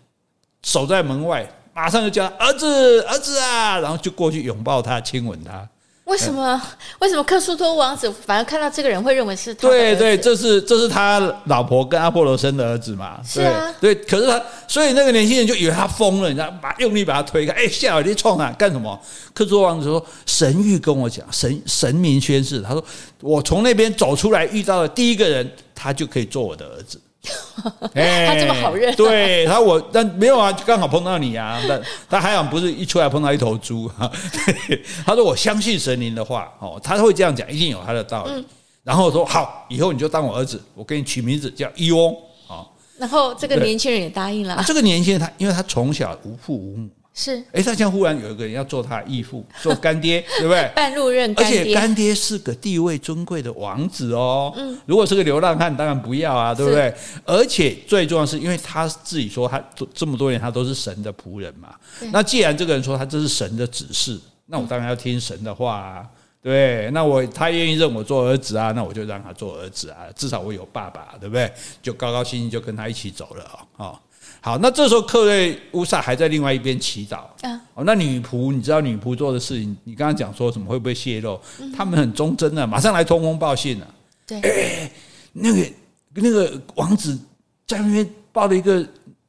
[0.63, 1.47] 守在门外。
[1.75, 3.79] 马上就叫儿子，儿子啊！
[3.81, 5.69] 然后就过去拥抱他，亲吻他。
[6.07, 6.63] 为什么？
[7.01, 9.67] 为什么克苏托王子反而看到这个人会认为是他？
[9.69, 13.21] 对对，这是这是他老婆跟阿波罗生的儿子嘛？
[13.25, 13.93] 是啊，对。
[13.93, 17.53] 可是他，所以那个年轻人就以为他疯了，你知道，把用力把他推开。
[17.53, 18.99] 哎，下来你冲啊，干什么？
[19.35, 22.85] 克苏托王子说：“神谕跟我讲，神神明宣誓，他说
[23.21, 27.01] 我从那边走出来遇到的第一个人，他就可以做我的儿子。”
[27.95, 31.61] 他这么好认，对他我但没有啊，刚好碰到你啊。
[31.69, 34.11] 但他还好不是一出来碰到一头猪哈。
[35.05, 38.47] 他说我相信神灵的话哦，他会这样讲，一定有他的道理。
[38.83, 42.15] 然后说好，以后你就当我儿子，我给你取名字叫伊翁
[42.49, 42.65] 啊。
[42.99, 44.63] 然后这个年轻人也答应了。
[44.67, 46.89] 这个年轻人他因为他从小无父无母。
[47.19, 50.71] 是，哎，他现在忽然有一个人要做他义父， 做干爹，对不对？
[50.77, 54.53] 半路认干爹，而且干爹是个地位尊贵的王子哦。
[54.55, 56.95] 嗯，如果是个流浪汉，当然不要啊，对不对？
[57.25, 59.59] 而且最重要的是，因为他自己说他
[59.95, 61.75] 这么多年他都是神的仆人嘛。
[62.13, 66.07] 那既然这个人说他这是神的指示，那我当然要听神的话啊。
[66.47, 71.53] 对，那我他愿意认我做儿子啊，那我就让他做儿子啊，至少我有爸爸，对不对？
[71.83, 73.45] 就高高兴兴就跟他一起走了
[73.77, 74.01] 啊。
[74.41, 77.17] 好，那这时候克瑞乌萨还在另外一边祈祷。
[77.41, 81.37] 啊，哦，那女仆，你知道女仆做的事情，你刚刚讲说什么会不会泄露？
[81.77, 83.95] 他们很忠贞的，马上来通风报信了。
[84.25, 84.91] 对，哎，
[85.35, 85.69] 那个
[86.15, 87.19] 那个王子
[87.67, 88.87] 在那边抱了一个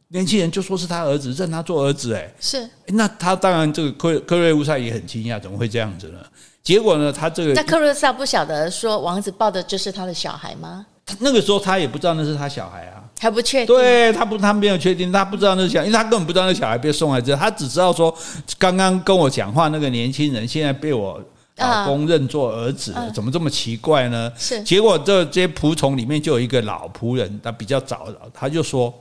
[0.09, 2.13] 年轻人，就说是他儿子，认他做儿子。
[2.13, 2.69] 哎，是。
[2.85, 6.19] 那他当然这个克克瑞乌萨也很惊讶，怎么会这样子呢？
[6.67, 10.85] 结果呢，他这个那克瑞萨不晓得说王子抱的就是他的小孩吗？
[11.19, 13.01] 那个时候他也不知道那是他小孩啊。
[13.21, 18.13] 还不确定，对他不，他没有确定，他不知道那小孩，因为他根本不知道那小孩被送来这，他只知道说
[18.59, 21.23] 刚刚跟我讲话那个年轻人现在被我
[21.55, 24.29] 老公认作儿子了，怎么这么奇怪呢？
[24.37, 28.93] 是，结果这这些仆从里面就有一个老仆人，他比较早，他就说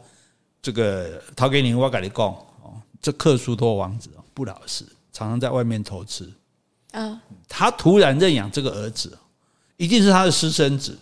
[0.63, 6.33] 这个陶给你，我跟你讲哦，这克苏托王子不老实，常常在外面偷吃
[6.97, 9.17] 啊，他突然认养这个儿子，
[9.77, 10.97] 一定是他的私生子。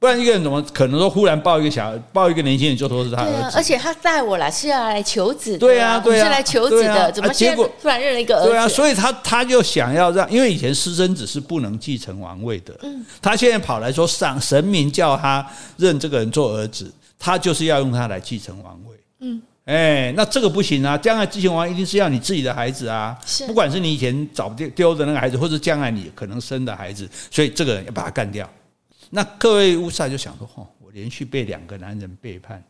[0.00, 3.32] 不然一个人怎么可能说忽然抱一个小孩，抱一个年轻人就说是他儿子？
[3.32, 8.48] 啊、而且他带我来是要来求子的，对啊，对啊，是来求子的，啊、怎么结果突然认了一个儿子？
[8.48, 15.44] 对啊，所以他他就想要让，因为以前私生子是不能继承王位的，嗯，他现在跑来说上神明叫他
[15.76, 16.88] 认这个人做儿子，
[17.18, 28.48] 他就是要用他来继承王位，嗯，哎，那这个不行啊，将来继承王一定是要你自己的孩子啊，是，不管是你以前找丢丢的那个孩子，或者将来你可能生的孩子，所以这个人要把他干掉。
[29.10, 32.64] 那各位乌萨就想说：“哦，我连续被两个男人背叛，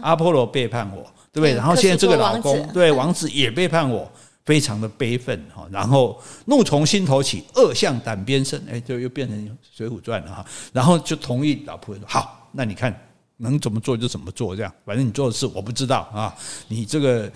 [0.00, 1.02] 阿波罗背叛我，
[1.32, 1.54] 对不对？
[1.54, 4.08] 然后现在这个老公，对王子也背叛我，
[4.44, 5.66] 非常的悲愤哈。
[5.72, 9.36] 然后怒从心头起，恶向胆边生，哎，就又变成
[9.76, 10.46] 《水浒传》了哈。
[10.72, 12.96] 然后就同意老仆人说：好，那你看
[13.38, 16.34] 能怎么做就怎么做，这样，反正你做的事我不知道啊，
[16.68, 17.30] 你这个。”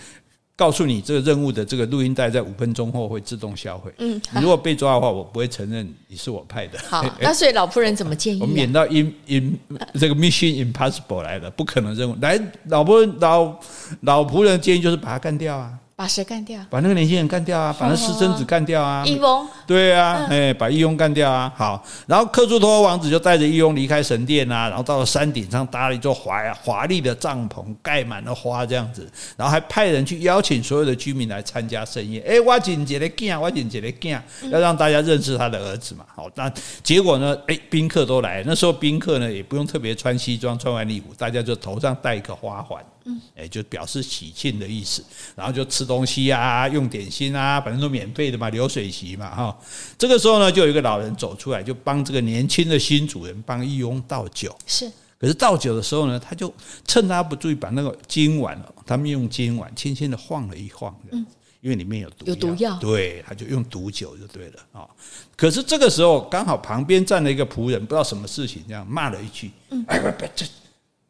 [0.59, 3.95] 告诉你这个任务的这个录音带在五分钟后会自动销毁。
[3.99, 6.77] 嗯，你如果被抓的话，我不会承认你是我派的。
[6.81, 8.41] 好，那所以老仆人怎么建议？
[8.41, 9.57] 我们演到 in in
[9.95, 12.17] 这个 Mission Impossible 来了，不可能任务。
[12.21, 13.61] 来，老仆人老
[14.01, 15.79] 老仆人建议就是把他干掉啊。
[15.99, 16.61] 把谁干掉？
[16.71, 17.75] 把那个年轻人干掉啊！
[17.77, 19.05] 把那私生子干掉啊！
[19.05, 21.53] 义翁对啊，哎，把义翁干掉啊！
[21.57, 32.23] 好，然后克苏托王子就带着义翁离开神殿啊，然后到了山顶上搭了一座华华丽的帐篷，盖满了花这样子，然后还派人去邀请所有的居民来参加盛宴。
[32.25, 34.23] 哎，我紧接着干，我紧接着干，
[34.53, 36.05] 要让大家认识他的儿子嘛。
[36.15, 36.49] 好，那
[36.85, 37.37] 结果呢？
[37.49, 42.81] 哎，宾客都来，那时候宾客呢也不用特别穿西装、穿晚礼服，大家就头上戴一个花环。
[43.09, 45.03] 嗯，哎，就表示喜庆的意思，
[45.35, 49.59] 然后就吃东西啊，用点心啊，反正都免费的嘛，流水席嘛，哈。
[49.97, 54.55] 这个时候呢，就有一个老人走出来，就帮这个年轻的新主人帮义翁倒酒。
[54.67, 56.53] 是，可是倒酒的时候呢，他就
[56.87, 61.25] 趁他不注意，把那个金碗，他们用金碗轻轻的晃了一晃，嗯，
[61.63, 64.87] 因为里面有毒，有毒药，对，他就用毒酒就对了啊。
[65.35, 70.45] 可是这个时候刚好旁边站了一个仆人，不知道什么事情，这样骂了一句，嗯，哎，别别这。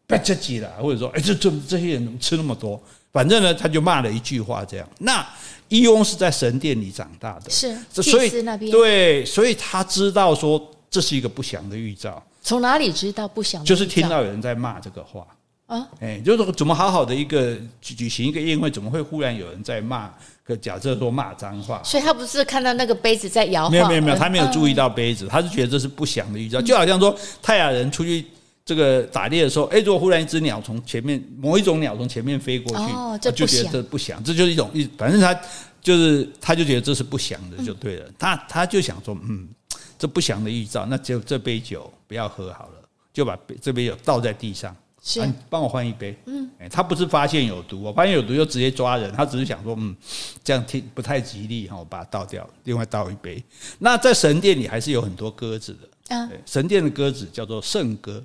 [0.08, 2.80] 别吃鸡了，或者说，哎，这这这些人怎么吃那么多？
[3.12, 4.88] 反正呢，他就骂了一句话，这样。
[4.98, 5.26] 那
[5.68, 8.30] 伊翁是在神殿里长大的，是，所以
[8.70, 12.22] 对，所以他知道说这是一个不祥的预兆。
[12.42, 13.62] 从哪里知道不祥？
[13.64, 15.26] 就是听到有人在骂这个话
[15.66, 20.10] 啊，哎，就是说怎么好好的一个举举行一个宴会，怎么会忽然有人在骂？
[20.42, 28.24] 可假设说骂脏话，所以他不是看到那个杯子在摇晃，没有没有没有，他没有注意到杯子，他是觉得这是不祥的预兆，就好像说泰雅人出去。
[28.68, 35.32] 这个打猎的时候，哎，如果忽然一只鸟从前面某一种鸟从前面飞过去，哦、就觉得这不祥，这就是一种一，反正他
[35.80, 38.04] 就是他就觉得这是不祥的，就对了。
[38.06, 39.48] 嗯、他他就想说，嗯，
[39.98, 46.14] 这不祥的预兆，那就这杯酒不要喝好了，就把这杯酒倒在地上，是、啊，帮我换一杯。
[46.26, 49.96] 嗯，他不是发现有毒，我发现有毒就直接抓人，他只是想说，嗯，
[50.44, 53.42] 这样听不太吉利哈，我把它倒掉，另外倒一杯。
[53.78, 58.22] 那在神殿里还是有很多鸽子的，啊，神殿的鸽子叫做圣鸽。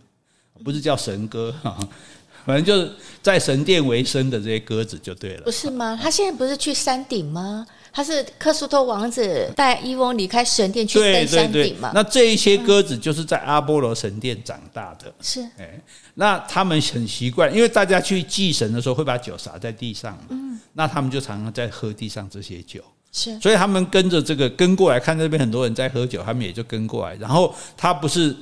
[0.64, 1.78] 不是叫神鸽哈，
[2.46, 2.92] 反正就是
[3.22, 5.44] 在神殿为生的这些鸽子就对了。
[5.44, 6.00] 不是吗？
[6.02, 7.66] 他现在不是去山顶吗？
[7.96, 11.92] 他是克苏托王子带伊翁离开神殿去登山顶嘛？
[11.94, 15.14] 那这一些鸽子就是在阿波罗神殿长大的。
[15.22, 15.80] 是，哎，
[16.16, 22.82] 那他们很习惯，因为大家去祭神的时候会把酒洒在地上，嗯，那他们就常常在喝地上这些酒。
[23.12, 27.16] 是，所以他们跟着这个跟过来看这边很多人在喝酒，他们也就跟过来。
[27.18, 28.36] 然后他不是。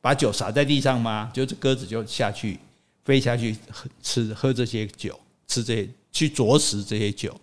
[0.00, 1.30] 把酒洒在地上吗？
[1.32, 2.58] 就是鸽子就下去
[3.04, 7.34] 飞下去喝吃喝这些酒，吃这些去啄食这些酒，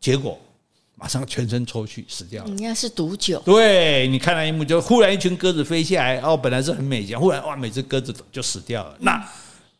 [0.00, 0.38] 结果
[0.96, 2.50] 马上全身抽搐死掉了。
[2.50, 3.40] 应该是毒酒。
[3.44, 8.96] 对，你看那一幕，就忽然一群鸽子飞下来，哦，本来是很美景，忽然哇，每只鸽子就死掉了。
[9.00, 9.28] 那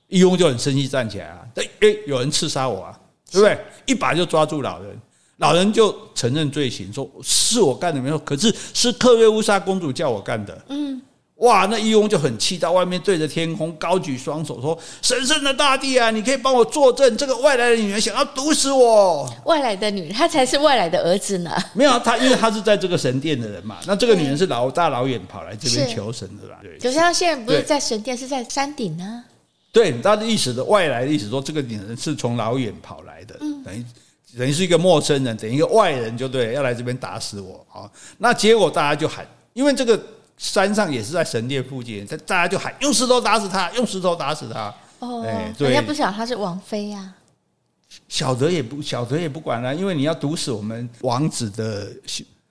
[0.09, 2.99] 一翁就很生气，站起来啊，哎哎，有人刺杀我啊，
[3.30, 3.59] 对不对？
[3.86, 4.99] 一把就抓住老人。
[5.38, 10.64] 老人就承认罪行，说是我干的没有，可是是克瑞乌莎公主叫我干的。
[10.68, 11.01] 嗯，
[11.43, 21.51] 哇，那伊翁就很气，到外面对着天空高举双手说：“神圣的大地啊，你可以帮我作证，这个外来的女人想要毒死我。”外来的女人，她才是外来的儿子呢。
[21.74, 23.78] 没有她，因为她是在这个神殿的人嘛。
[23.86, 26.59] 那这个女人是老大老远跑来这边求神的啦。
[26.62, 29.24] 对，就像现在不是在神殿，是在山顶呢。
[29.72, 33.84] 对，他的意思的外来的意思说，这个女人是从老远跑来的，嗯、等于。
[34.38, 37.84] 等于是一个陌生人，等于一个外人，就对，要来这边打死我啊！
[38.16, 40.01] 那结果大家就喊，因为这个
[40.43, 44.74] 山上也是在神殿附近，大家就喊用石头打死他，用石头打死他。
[44.99, 45.24] 哦，
[45.57, 47.14] 人家不晓得他是王妃呀，
[48.09, 51.93] 晓得也不晓得也不管了，因为你要毒死我们王子的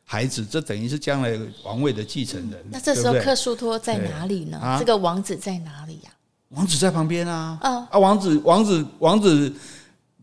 [0.06, 2.66] 孩子，这等于是将来王位的继承人。
[2.72, 4.78] 那这时候克苏托在哪里呢？
[4.80, 6.12] 这个王子在哪里呀？
[6.50, 7.60] 王子在旁边啊！
[7.62, 9.54] 啊，王子，王子，王子。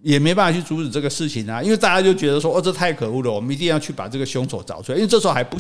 [0.03, 4.99] 也没办法去阻止这个事情啊，因为大家就觉得说，哦，这太可恶了，我们一定要去把这个凶手找出来。
[4.99, 5.57] 因为这时候还不，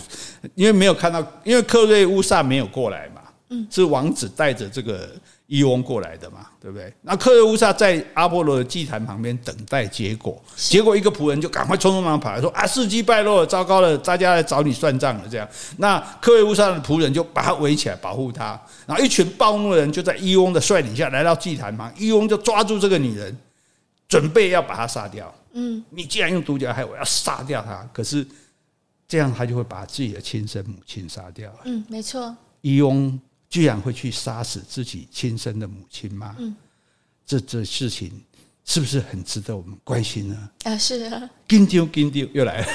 [0.54, 5.10] 因为没有看到，因为克瑞乌萨没有过来嘛，嗯，是王子带着这个
[5.48, 6.92] 伊翁过来的嘛，对不对？
[7.02, 15.22] 那克瑞乌萨在阿波罗的祭坛旁边等待结果，结果一个仆人就赶快匆匆忙忙跑来说啊，事迹败露了，糟糕了，大家来找你算账了。
[15.28, 23.36] 这样，那克瑞乌萨的仆人就把他围起来保护他，然后一群暴怒的人就在伊翁的率领下来到祭坛旁，伊翁就抓住这个女人。
[24.08, 25.32] 准备要把他杀掉。
[25.52, 27.88] 嗯，你既然用独角，害我要杀掉他。
[27.92, 28.26] 可是
[29.06, 31.52] 这样，他就会把自己的亲生母亲杀掉。
[31.64, 32.34] 嗯，没错。
[32.60, 36.34] 伊翁居然会去杀死自己亲生的母亲吗？
[36.38, 36.54] 嗯，
[37.26, 38.12] 这这事情
[38.64, 40.50] 是不是很值得我们关心呢？
[40.64, 41.30] 啊，是啊。
[41.48, 42.66] 紧张紧张又来了，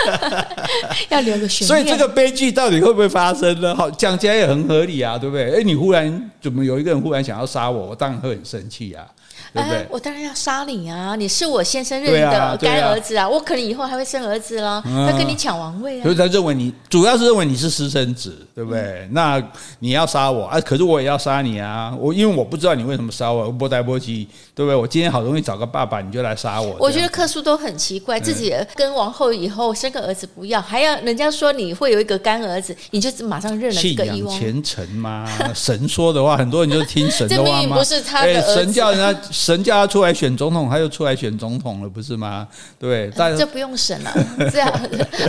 [1.10, 1.68] 要留个悬念。
[1.68, 3.74] 所以这个悲剧到底会不会发生呢？
[3.76, 5.60] 好，讲起来也很合理啊，对不对？
[5.60, 9.06] 哎，你忽然怎么有一个人忽然想要杀我，我当然会很生气啊。
[9.54, 11.14] 对对哎，我当然要杀你啊！
[11.14, 13.22] 你是我先生认的干儿子啊！
[13.22, 16.02] 啊啊我可能以后还会生儿子了，嗯、会跟你抢王位啊！
[16.02, 18.80] 所以他认为你主要是认为你是私生子，对不对？
[18.80, 19.42] 嗯、那
[19.78, 20.60] 你要杀我啊？
[20.60, 21.94] 可是我也要杀你啊！
[21.98, 24.76] 我因为我不知道你为什么杀我，波代波基，对不对？
[24.76, 26.76] 我今天好容易找个爸爸，你就来杀我。
[26.78, 34.38] 我觉得克苏都很奇怪，自己跟王后以后生个儿子不要，还要人家说你会有一个干儿子，你就马上认了这个伊翁。
[34.38, 35.28] 虔诚吗？
[35.54, 37.48] 神说的话，很多人就听神的话吗？
[37.48, 39.20] 这明明不是他的儿子，神叫人家。
[39.30, 42.46] 神叫他出来选总统，他就出来选总统了，不是吗？
[42.78, 44.12] 对，但这不用神了，
[44.52, 44.72] 这样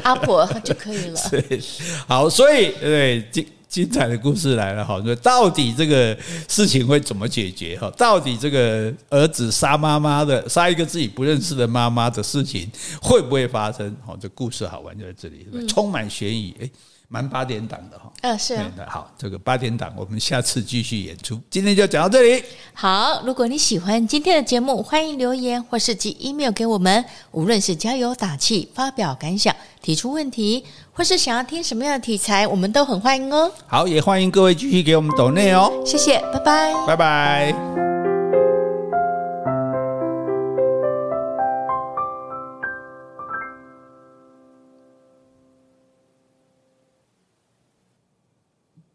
[0.03, 1.19] 阿婆就可以了。
[1.31, 1.59] 对，
[2.07, 3.21] 好，所以对
[3.75, 6.17] 精精彩的故事来了哈，说到底这个
[6.47, 7.91] 事情会怎么解决哈？
[7.97, 12.71] 到底这个儿子杀妈妈的，杀一个自己不认识的妈妈的事情
[13.01, 13.93] 会不会发生？
[14.05, 16.55] 好，这故事好玩就在这里，充满悬疑。
[16.61, 16.69] 哎。
[17.07, 22.43] 蛮八点档的哈，嗯，是啊，好，这个八点档我们下次继续演出，今天就讲到这里。
[22.73, 30.65] 好，如果你喜欢今天的节目，欢迎留言或是寄 email 给我们，无论是加油打气、发表感想、提出问题，
[30.95, 33.51] 或是想要听什么样的题材，我们都很欢迎哦。
[33.67, 35.69] 好，也欢迎各位继续给我们抖内哦。
[35.85, 37.94] 谢谢，拜拜，拜拜。